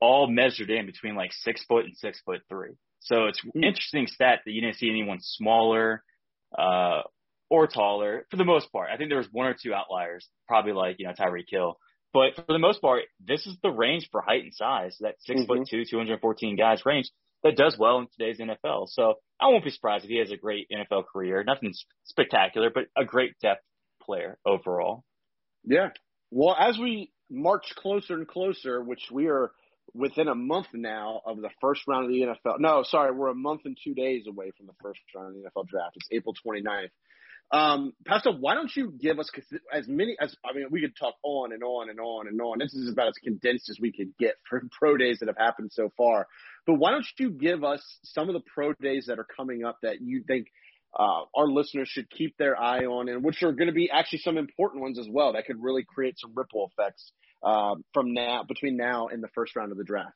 [0.00, 2.76] all measured in between like six foot and six foot three.
[3.00, 3.64] So it's mm.
[3.64, 6.02] interesting stat that you didn't see anyone smaller
[6.56, 7.02] uh,
[7.48, 8.90] or taller for the most part.
[8.92, 11.78] I think there was one or two outliers, probably like you know Tyreek Hill.
[12.12, 14.96] But for the most part, this is the range for height and size.
[15.00, 15.46] That 6 mm-hmm.
[15.46, 17.10] foot two, 214 guys range
[17.42, 18.88] that does well in today's NFL.
[18.88, 21.42] So I won't be surprised if he has a great NFL career.
[21.44, 21.72] Nothing
[22.04, 23.62] spectacular, but a great depth
[24.02, 25.04] player overall.
[25.64, 25.88] Yeah.
[26.30, 29.52] Well, as we march closer and closer, which we are
[29.94, 32.60] within a month now of the first round of the NFL.
[32.60, 35.48] No, sorry, we're a month and two days away from the first round of the
[35.48, 35.96] NFL draft.
[35.96, 36.90] It's April 29th.
[37.52, 39.28] Um, Pastor, why don't you give us
[39.72, 42.58] as many as I mean, we could talk on and on and on and on.
[42.60, 45.70] This is about as condensed as we could get for pro days that have happened
[45.72, 46.28] so far.
[46.66, 49.78] But why don't you give us some of the pro days that are coming up
[49.82, 50.46] that you think
[50.96, 54.20] uh, our listeners should keep their eye on, and which are going to be actually
[54.20, 57.12] some important ones as well that could really create some ripple effects
[57.42, 60.14] uh, from now between now and the first round of the draft.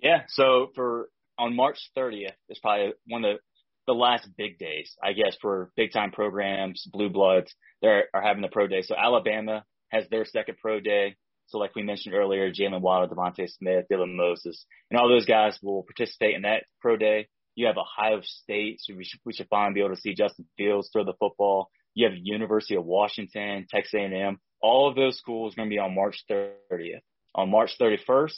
[0.00, 0.22] Yeah.
[0.28, 1.08] So for
[1.38, 5.70] on March 30th is probably one of the, the last big days, I guess, for
[5.76, 7.54] big time programs, blue bloods.
[7.82, 8.82] They are having the pro day.
[8.82, 11.16] So Alabama has their second pro day.
[11.46, 15.58] So like we mentioned earlier, Jaylen Waddle, DeVonta Smith, Dylan Moses, and all those guys
[15.62, 17.26] will participate in that pro day.
[17.56, 20.46] You have Ohio State, so we should, we should finally be able to see Justin
[20.56, 21.68] Fields throw the football.
[21.94, 24.38] You have University of Washington, Texas A&M.
[24.62, 27.00] All of those schools are going to be on March 30th.
[27.34, 28.32] On March 31st,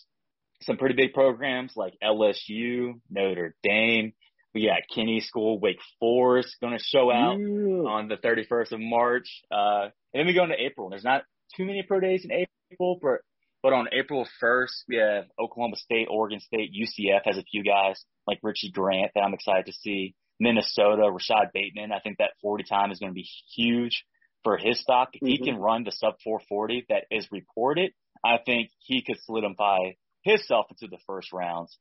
[0.62, 4.12] some pretty big programs like LSU, Notre Dame.
[4.54, 9.42] We got Kenny School, Wake Forest going to show out on the 31st of March.
[9.50, 10.90] Uh, and then we go into April.
[10.90, 11.22] There's not
[11.56, 13.20] too many pro days in April, but
[13.62, 18.04] but on April 1st, we have Oklahoma State, Oregon State, UCF has a few guys
[18.26, 20.14] like Richie Grant that I'm excited to see.
[20.40, 21.92] Minnesota, Rashod Bateman.
[21.92, 24.04] I think that 40 time is going to be huge
[24.44, 25.10] for his stock.
[25.12, 25.26] If mm-hmm.
[25.26, 27.92] he can run the sub 440 that is reported,
[28.24, 31.76] I think he could solidify himself into the first rounds,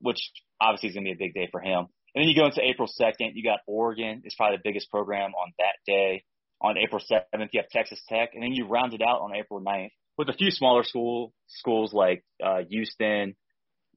[0.00, 0.30] which
[0.60, 1.86] obviously is going to be a big day for him.
[2.14, 4.22] And then you go into April 2nd, you got Oregon.
[4.24, 6.24] It's probably the biggest program on that day.
[6.62, 9.62] On April 7th, you have Texas Tech, and then you round it out on April
[9.62, 13.34] 9th with a few smaller school schools like uh, Houston,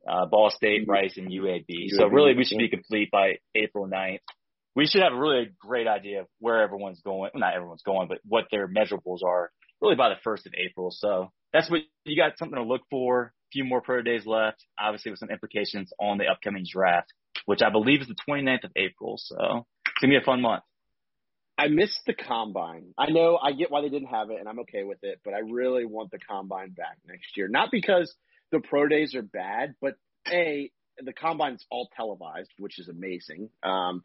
[0.07, 1.65] uh, Ball State, Rice, and UAB.
[1.69, 1.89] UAB.
[1.89, 4.19] So really, we should be complete by April 9th.
[4.75, 7.31] We should have a really great idea of where everyone's going.
[7.33, 9.51] Well, not everyone's going, but what their measurables are
[9.81, 10.89] really by the first of April.
[10.91, 13.25] So that's what you got something to look for.
[13.25, 17.13] A few more pro days left, obviously with some implications on the upcoming draft,
[17.45, 19.17] which I believe is the 29th of April.
[19.17, 20.63] So it's gonna be a fun month.
[21.55, 22.93] I missed the combine.
[22.97, 25.19] I know I get why they didn't have it, and I'm okay with it.
[25.23, 27.47] But I really want the combine back next year.
[27.47, 28.13] Not because
[28.53, 29.95] the pro days are bad, but
[30.31, 30.71] a
[31.03, 33.49] the combine's all televised, which is amazing.
[33.63, 34.03] Um,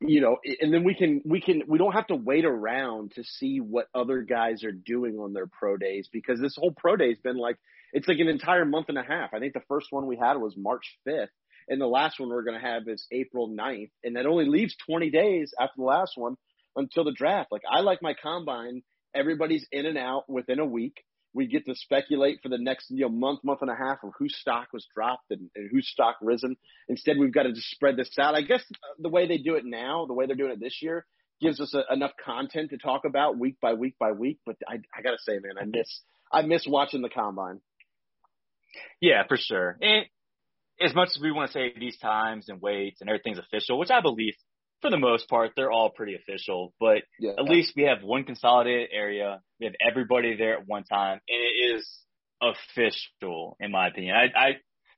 [0.00, 3.24] you know, and then we can we can we don't have to wait around to
[3.24, 7.08] see what other guys are doing on their pro days because this whole pro day
[7.08, 7.56] has been like
[7.94, 9.30] it's like an entire month and a half.
[9.32, 11.28] I think the first one we had was March 5th,
[11.68, 14.76] and the last one we're going to have is April 9th, and that only leaves
[14.86, 16.36] 20 days after the last one
[16.76, 17.50] until the draft.
[17.50, 18.82] Like I like my combine.
[19.14, 21.02] Everybody's in and out within a week.
[21.36, 24.12] We get to speculate for the next you know month, month and a half of
[24.18, 26.56] whose stock was dropped and, and whose stock risen.
[26.88, 28.34] Instead, we've got to just spread this out.
[28.34, 30.78] I guess uh, the way they do it now, the way they're doing it this
[30.80, 31.04] year,
[31.40, 34.38] gives us a, enough content to talk about week by week by week.
[34.46, 36.00] But I, I gotta say, man, I miss
[36.32, 37.60] I miss watching the combine.
[39.00, 39.76] Yeah, for sure.
[39.80, 40.06] And
[40.80, 43.90] as much as we want to say these times and weights and everything's official, which
[43.90, 44.34] I believe
[44.86, 47.32] for the most part, they're all pretty official, but yeah.
[47.38, 49.40] at least we have one consolidated area.
[49.58, 51.88] We have everybody there at one time, and it is
[52.40, 54.14] official, in my opinion.
[54.14, 54.50] I, I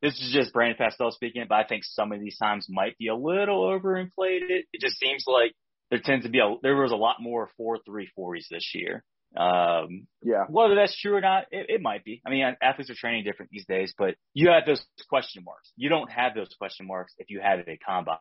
[0.03, 3.09] this is just Brandon Pastel speaking, but I think some of these times might be
[3.09, 4.64] a little overinflated.
[4.72, 5.55] It just seems like
[5.91, 9.03] there tends to be a there was a lot more four three fours this year.
[9.36, 10.45] Um, yeah.
[10.49, 12.20] Whether that's true or not, it, it might be.
[12.26, 15.72] I mean, athletes are training different these days, but you have those question marks.
[15.76, 18.18] You don't have those question marks if you have a combine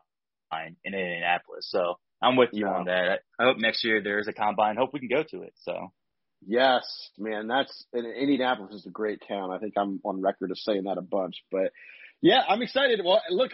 [0.52, 1.68] in Indianapolis.
[1.70, 3.20] So I'm with you on that.
[3.38, 4.76] I hope next year there is a combine.
[4.76, 5.54] Hope we can go to it.
[5.62, 5.92] So.
[6.46, 6.84] Yes,
[7.18, 9.50] man, that's Indianapolis is a great town.
[9.50, 11.72] I think I'm on record of saying that a bunch, but
[12.20, 13.00] yeah, I'm excited.
[13.04, 13.50] Well, look,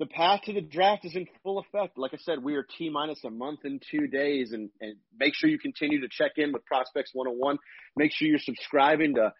[0.00, 1.96] the path to the draft is in full effect.
[1.96, 5.34] Like I said, we are T minus a month and two days, and, and make
[5.34, 7.58] sure you continue to check in with Prospects 101.
[7.96, 9.32] Make sure you're subscribing to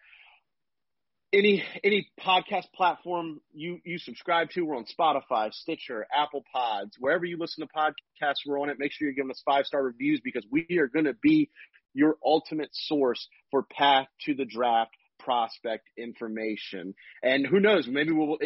[1.35, 4.61] any any podcast platform you you subscribe to.
[4.61, 8.45] We're on Spotify, Stitcher, Apple Pods, wherever you listen to podcasts.
[8.45, 8.77] We're on it.
[8.79, 11.49] Make sure you're giving us five star reviews because we are going to be
[11.93, 16.93] your ultimate source for path to the draft prospect information.
[17.23, 18.37] And who knows, maybe we'll,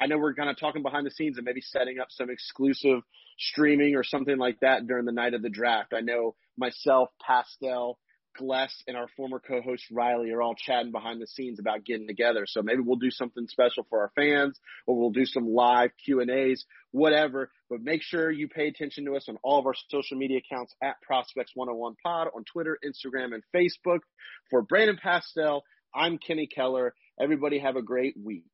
[0.00, 3.00] I know we're kind of talking behind the scenes and maybe setting up some exclusive
[3.38, 5.92] streaming or something like that during the night of the draft.
[5.94, 7.98] I know myself, Pastel,
[8.36, 12.44] Gless and our former co-host Riley are all chatting behind the scenes about getting together.
[12.46, 16.20] So maybe we'll do something special for our fans or we'll do some live Q
[16.20, 17.50] and A's, whatever.
[17.70, 20.74] But make sure you pay attention to us on all of our social media accounts
[20.82, 24.00] at Prospects 101 Pod on Twitter, Instagram, and Facebook.
[24.50, 25.62] For Brandon Pastel,
[25.94, 26.94] I'm Kenny Keller.
[27.20, 28.44] Everybody have a great week.